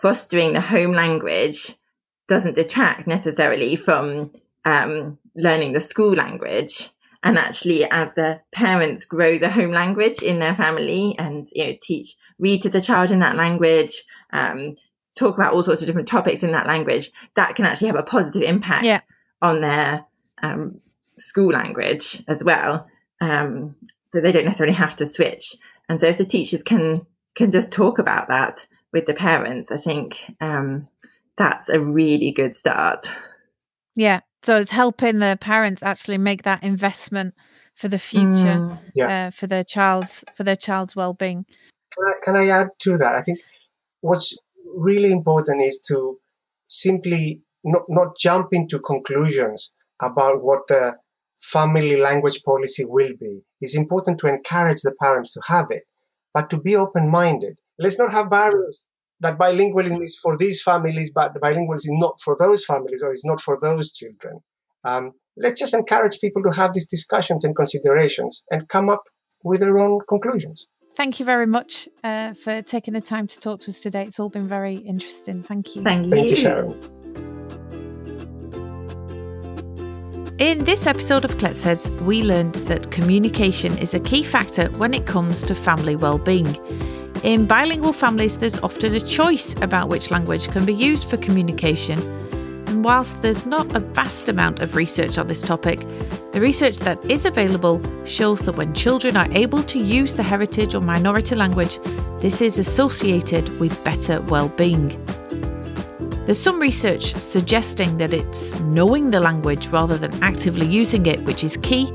fostering 0.00 0.54
the 0.54 0.60
home 0.60 0.92
language 0.92 1.76
doesn't 2.28 2.54
detract 2.54 3.06
necessarily 3.06 3.76
from 3.76 4.30
um, 4.64 5.18
learning 5.34 5.72
the 5.72 5.80
school 5.80 6.14
language 6.14 6.90
and 7.22 7.38
actually 7.38 7.84
as 7.90 8.14
the 8.14 8.40
parents 8.52 9.04
grow 9.04 9.38
the 9.38 9.50
home 9.50 9.72
language 9.72 10.22
in 10.22 10.38
their 10.38 10.54
family 10.54 11.14
and 11.18 11.48
you 11.52 11.66
know 11.66 11.76
teach 11.82 12.16
read 12.38 12.62
to 12.62 12.68
the 12.70 12.80
child 12.80 13.10
in 13.10 13.18
that 13.18 13.36
language 13.36 14.02
um, 14.32 14.74
talk 15.16 15.36
about 15.36 15.52
all 15.52 15.62
sorts 15.62 15.82
of 15.82 15.86
different 15.86 16.08
topics 16.08 16.42
in 16.42 16.52
that 16.52 16.66
language 16.66 17.10
that 17.34 17.54
can 17.54 17.64
actually 17.64 17.88
have 17.88 17.96
a 17.98 18.02
positive 18.02 18.42
impact 18.42 18.84
Yeah. 18.84 19.00
on 19.42 19.60
their 19.60 20.06
um, 20.42 20.80
school 21.16 21.52
language 21.52 22.22
as 22.28 22.42
well 22.42 22.86
um, 23.20 23.76
so 24.06 24.20
they 24.20 24.32
don't 24.32 24.44
necessarily 24.46 24.74
have 24.76 24.96
to 24.96 25.06
switch 25.06 25.56
and 25.88 26.00
so 26.00 26.06
if 26.06 26.18
the 26.18 26.24
teachers 26.24 26.62
can 26.62 26.96
can 27.34 27.50
just 27.50 27.70
talk 27.70 27.98
about 27.98 28.28
that 28.28 28.66
with 28.92 29.06
the 29.06 29.14
parents 29.14 29.70
i 29.70 29.76
think 29.76 30.34
um, 30.40 30.88
that's 31.36 31.68
a 31.68 31.80
really 31.80 32.32
good 32.32 32.54
start 32.54 33.04
Yeah. 33.94 34.20
So 34.42 34.56
it's 34.56 34.70
helping 34.70 35.18
the 35.18 35.36
parents 35.40 35.82
actually 35.82 36.18
make 36.18 36.42
that 36.44 36.62
investment 36.62 37.34
for 37.74 37.88
the 37.88 37.98
future, 37.98 38.58
Mm. 38.60 38.78
Yeah. 38.94 39.26
uh, 39.26 39.30
for 39.30 39.46
their 39.46 39.64
child's 39.64 40.24
for 40.34 40.44
their 40.44 40.56
child's 40.56 40.96
well-being. 40.96 41.44
Can 41.92 42.04
I, 42.04 42.12
can 42.24 42.36
I 42.36 42.48
add 42.48 42.68
to 42.80 42.96
that? 42.98 43.14
I 43.14 43.22
think 43.22 43.40
what's 44.00 44.36
really 44.76 45.12
important 45.12 45.62
is 45.62 45.80
to 45.88 46.18
simply 46.66 47.42
not, 47.64 47.82
not 47.88 48.16
jump 48.18 48.48
into 48.52 48.78
conclusions 48.78 49.74
about 50.00 50.42
what 50.42 50.60
the 50.68 50.96
family 51.38 51.96
language 51.96 52.42
policy 52.44 52.84
will 52.84 53.12
be. 53.18 53.42
It's 53.60 53.76
important 53.76 54.18
to 54.20 54.28
encourage 54.28 54.82
the 54.82 54.94
parents 55.02 55.32
to 55.34 55.40
have 55.48 55.66
it, 55.70 55.84
but 56.32 56.48
to 56.50 56.60
be 56.60 56.76
open 56.76 57.10
minded. 57.10 57.58
Let's 57.78 57.98
not 57.98 58.12
have 58.12 58.30
barriers 58.30 58.86
that 59.20 59.38
bilingualism 59.38 60.02
is 60.02 60.18
for 60.18 60.36
these 60.36 60.62
families, 60.62 61.10
but 61.14 61.34
the 61.34 61.40
bilingualism 61.40 61.74
is 61.74 61.92
not 61.92 62.18
for 62.20 62.36
those 62.38 62.64
families 62.64 63.02
or 63.02 63.12
is 63.12 63.24
not 63.24 63.40
for 63.40 63.58
those 63.60 63.92
children. 63.92 64.40
Um, 64.84 65.12
let's 65.36 65.58
just 65.58 65.74
encourage 65.74 66.18
people 66.20 66.42
to 66.42 66.50
have 66.56 66.72
these 66.72 66.88
discussions 66.88 67.44
and 67.44 67.54
considerations 67.54 68.44
and 68.50 68.68
come 68.68 68.88
up 68.88 69.02
with 69.44 69.60
their 69.60 69.78
own 69.78 70.00
conclusions. 70.08 70.66
Thank 70.96 71.20
you 71.20 71.26
very 71.26 71.46
much 71.46 71.88
uh, 72.02 72.34
for 72.34 72.62
taking 72.62 72.94
the 72.94 73.00
time 73.00 73.26
to 73.28 73.38
talk 73.38 73.60
to 73.60 73.70
us 73.70 73.80
today. 73.80 74.02
It's 74.02 74.18
all 74.18 74.28
been 74.28 74.48
very 74.48 74.76
interesting. 74.76 75.42
Thank 75.42 75.76
you. 75.76 75.82
thank 75.82 76.06
you 76.06 76.10
Thank 76.10 76.30
you, 76.30 76.36
Sharon. 76.36 76.74
In 80.38 80.64
this 80.64 80.86
episode 80.86 81.26
of 81.26 81.32
Kletsheads, 81.32 81.90
we 82.00 82.22
learned 82.22 82.54
that 82.66 82.90
communication 82.90 83.76
is 83.76 83.92
a 83.92 84.00
key 84.00 84.22
factor 84.22 84.68
when 84.78 84.94
it 84.94 85.06
comes 85.06 85.42
to 85.42 85.54
family 85.54 85.96
well-being. 85.96 86.56
In 87.22 87.44
bilingual 87.44 87.92
families, 87.92 88.38
there's 88.38 88.58
often 88.60 88.94
a 88.94 89.00
choice 89.00 89.54
about 89.60 89.90
which 89.90 90.10
language 90.10 90.48
can 90.48 90.64
be 90.64 90.72
used 90.72 91.10
for 91.10 91.18
communication. 91.18 91.98
And 92.66 92.82
whilst 92.82 93.20
there's 93.20 93.44
not 93.44 93.76
a 93.76 93.80
vast 93.80 94.30
amount 94.30 94.60
of 94.60 94.74
research 94.74 95.18
on 95.18 95.26
this 95.26 95.42
topic, 95.42 95.80
the 96.32 96.40
research 96.40 96.78
that 96.78 96.98
is 97.10 97.26
available 97.26 97.82
shows 98.06 98.40
that 98.40 98.56
when 98.56 98.72
children 98.72 99.18
are 99.18 99.30
able 99.32 99.62
to 99.64 99.78
use 99.78 100.14
the 100.14 100.22
heritage 100.22 100.74
or 100.74 100.80
minority 100.80 101.34
language, 101.34 101.78
this 102.20 102.40
is 102.40 102.58
associated 102.58 103.46
with 103.60 103.84
better 103.84 104.22
well-being. 104.22 104.88
There's 106.24 106.38
some 106.38 106.58
research 106.58 107.14
suggesting 107.16 107.98
that 107.98 108.14
it's 108.14 108.58
knowing 108.60 109.10
the 109.10 109.20
language 109.20 109.66
rather 109.66 109.98
than 109.98 110.22
actively 110.22 110.64
using 110.64 111.04
it 111.04 111.22
which 111.24 111.44
is 111.44 111.58
key, 111.58 111.92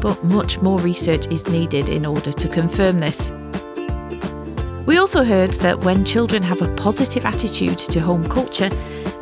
but 0.00 0.22
much 0.22 0.62
more 0.62 0.78
research 0.78 1.26
is 1.32 1.48
needed 1.48 1.88
in 1.88 2.06
order 2.06 2.30
to 2.30 2.48
confirm 2.48 3.00
this. 3.00 3.32
We 4.84 4.98
also 4.98 5.22
heard 5.22 5.52
that 5.54 5.84
when 5.84 6.04
children 6.04 6.42
have 6.42 6.60
a 6.60 6.74
positive 6.74 7.24
attitude 7.24 7.78
to 7.78 8.00
home 8.00 8.28
culture, 8.28 8.68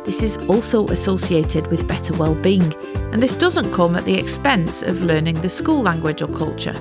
this 0.05 0.23
is 0.23 0.37
also 0.49 0.87
associated 0.87 1.67
with 1.67 1.87
better 1.87 2.17
well-being, 2.17 2.73
and 3.13 3.21
this 3.21 3.35
doesn't 3.35 3.71
come 3.71 3.95
at 3.95 4.03
the 4.05 4.15
expense 4.15 4.81
of 4.81 5.03
learning 5.03 5.39
the 5.41 5.49
school 5.49 5.79
language 5.79 6.23
or 6.23 6.27
culture. 6.29 6.73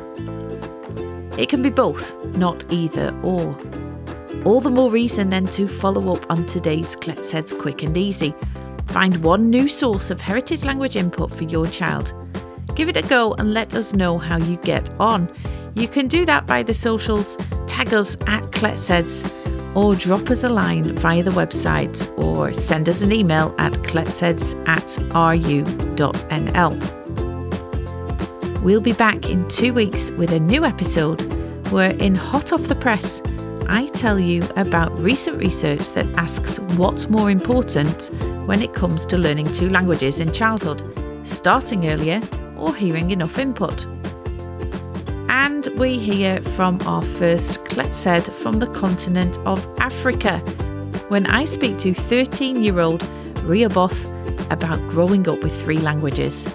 It 1.36 1.50
can 1.50 1.62
be 1.62 1.68
both, 1.68 2.16
not 2.36 2.72
either 2.72 3.14
or. 3.22 3.54
All 4.46 4.62
the 4.62 4.70
more 4.70 4.90
reason 4.90 5.28
then 5.28 5.44
to 5.48 5.68
follow 5.68 6.14
up 6.14 6.30
on 6.30 6.46
today's 6.46 6.96
Kletsheads 6.96 7.58
Quick 7.58 7.82
and 7.82 7.94
Easy. 7.98 8.34
Find 8.86 9.22
one 9.22 9.50
new 9.50 9.68
source 9.68 10.10
of 10.10 10.22
heritage 10.22 10.64
language 10.64 10.96
input 10.96 11.34
for 11.34 11.44
your 11.44 11.66
child. 11.66 12.14
Give 12.74 12.88
it 12.88 12.96
a 12.96 13.02
go 13.02 13.34
and 13.34 13.52
let 13.52 13.74
us 13.74 13.92
know 13.92 14.16
how 14.16 14.38
you 14.38 14.56
get 14.56 14.88
on. 14.98 15.28
You 15.74 15.86
can 15.86 16.08
do 16.08 16.24
that 16.24 16.46
by 16.46 16.62
the 16.62 16.74
socials, 16.74 17.36
tag 17.90 17.98
us 17.98 18.16
at 18.26 18.42
Kletsheads, 18.52 19.24
or 19.74 19.94
drop 19.94 20.30
us 20.30 20.44
a 20.44 20.48
line 20.48 20.96
via 20.96 21.22
the 21.22 21.30
website 21.30 22.18
or 22.18 22.52
send 22.52 22.88
us 22.88 23.02
an 23.02 23.12
email 23.12 23.54
at 23.58 23.72
kletsheads 23.84 24.54
at 24.66 24.98
ru.nl. 25.14 26.72
We'll 28.62 28.80
be 28.80 28.92
back 28.92 29.30
in 29.30 29.46
two 29.48 29.72
weeks 29.72 30.10
with 30.12 30.32
a 30.32 30.40
new 30.40 30.64
episode 30.64 31.20
where, 31.72 31.94
in 31.94 32.14
Hot 32.14 32.52
Off 32.52 32.64
the 32.64 32.74
Press, 32.74 33.22
I 33.68 33.86
tell 33.86 34.18
you 34.18 34.42
about 34.56 34.96
recent 34.98 35.38
research 35.38 35.90
that 35.90 36.06
asks 36.16 36.58
what's 36.76 37.08
more 37.08 37.30
important 37.30 38.10
when 38.46 38.60
it 38.62 38.74
comes 38.74 39.06
to 39.06 39.16
learning 39.16 39.52
two 39.52 39.68
languages 39.68 40.20
in 40.20 40.32
childhood, 40.32 40.82
starting 41.24 41.88
earlier 41.88 42.20
or 42.56 42.74
hearing 42.74 43.12
enough 43.12 43.38
input. 43.38 43.86
And 45.62 45.78
we 45.78 45.98
hear 45.98 46.40
from 46.40 46.78
our 46.86 47.02
first 47.02 47.62
Kletshead 47.64 48.32
from 48.32 48.60
the 48.60 48.66
continent 48.68 49.36
of 49.40 49.68
Africa 49.78 50.38
when 51.08 51.26
I 51.26 51.44
speak 51.44 51.76
to 51.80 51.92
13 51.92 52.62
year 52.64 52.80
old 52.80 53.02
Ria 53.42 53.68
Both 53.68 54.06
about 54.50 54.78
growing 54.88 55.28
up 55.28 55.42
with 55.42 55.54
three 55.62 55.76
languages. 55.76 56.46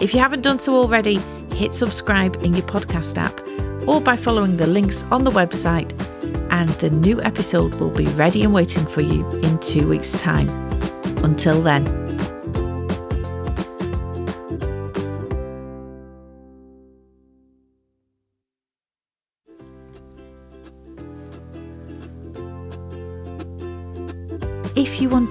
If 0.00 0.14
you 0.14 0.20
haven't 0.20 0.40
done 0.40 0.58
so 0.58 0.74
already, 0.74 1.16
hit 1.54 1.74
subscribe 1.74 2.42
in 2.42 2.54
your 2.54 2.66
podcast 2.66 3.18
app 3.18 3.38
or 3.86 4.00
by 4.00 4.16
following 4.16 4.56
the 4.56 4.68
links 4.68 5.02
on 5.10 5.24
the 5.24 5.30
website 5.30 5.92
and 6.50 6.70
the 6.80 6.88
new 6.88 7.20
episode 7.20 7.74
will 7.74 7.90
be 7.90 8.06
ready 8.12 8.42
and 8.42 8.54
waiting 8.54 8.86
for 8.86 9.02
you 9.02 9.28
in 9.40 9.58
two 9.58 9.86
weeks' 9.86 10.12
time. 10.12 10.48
Until 11.22 11.60
then. 11.60 12.03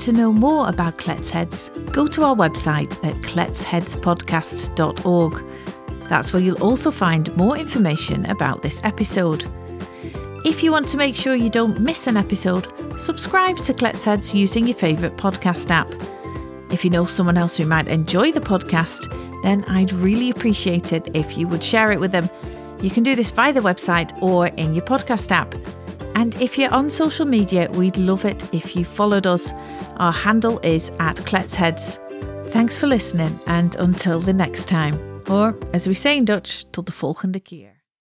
To 0.03 0.11
know 0.11 0.31
more 0.33 0.67
about 0.67 0.97
Kletsheads, 0.97 1.93
go 1.93 2.07
to 2.07 2.23
our 2.23 2.35
website 2.35 2.91
at 3.05 3.15
kletsheadspodcast.org. 3.21 5.43
That's 6.09 6.33
where 6.33 6.41
you'll 6.41 6.61
also 6.61 6.91
find 6.91 7.33
more 7.37 7.57
information 7.57 8.25
about 8.25 8.61
this 8.61 8.83
episode. 8.83 9.45
If 10.43 10.61
you 10.61 10.73
want 10.73 10.89
to 10.89 10.97
make 10.97 11.15
sure 11.15 11.35
you 11.35 11.49
don't 11.49 11.79
miss 11.79 12.07
an 12.07 12.17
episode, 12.17 12.67
subscribe 12.99 13.55
to 13.59 13.73
Kletsheads 13.73 14.33
using 14.33 14.67
your 14.67 14.75
favourite 14.75 15.15
podcast 15.15 15.69
app. 15.69 15.89
If 16.69 16.83
you 16.83 16.89
know 16.89 17.05
someone 17.05 17.37
else 17.37 17.55
who 17.55 17.65
might 17.65 17.87
enjoy 17.87 18.33
the 18.33 18.41
podcast, 18.41 19.09
then 19.41 19.63
I'd 19.69 19.93
really 19.93 20.31
appreciate 20.31 20.91
it 20.91 21.07
if 21.13 21.37
you 21.37 21.47
would 21.47 21.63
share 21.63 21.93
it 21.93 22.01
with 22.01 22.11
them. 22.11 22.29
You 22.81 22.89
can 22.89 23.03
do 23.03 23.15
this 23.15 23.31
via 23.31 23.53
the 23.53 23.61
website 23.61 24.21
or 24.21 24.47
in 24.47 24.75
your 24.75 24.83
podcast 24.83 25.31
app. 25.31 25.55
And 26.15 26.35
if 26.41 26.57
you're 26.57 26.73
on 26.73 26.89
social 26.89 27.25
media, 27.25 27.69
we'd 27.71 27.95
love 27.97 28.25
it 28.25 28.53
if 28.53 28.75
you 28.75 28.83
followed 28.83 29.25
us. 29.25 29.53
Our 29.97 30.13
handle 30.13 30.59
is 30.59 30.91
at 30.99 31.17
Kletsheads. 31.17 31.99
Thanks 32.51 32.77
for 32.77 32.87
listening, 32.87 33.39
and 33.47 33.75
until 33.75 34.19
the 34.19 34.33
next 34.33 34.67
time. 34.67 34.95
Or, 35.29 35.55
as 35.73 35.87
we 35.87 35.93
say 35.93 36.17
in 36.17 36.25
Dutch, 36.25 36.65
tot 36.71 36.85
de 36.85 36.91
volgende 36.91 37.39
keer. 37.39 37.72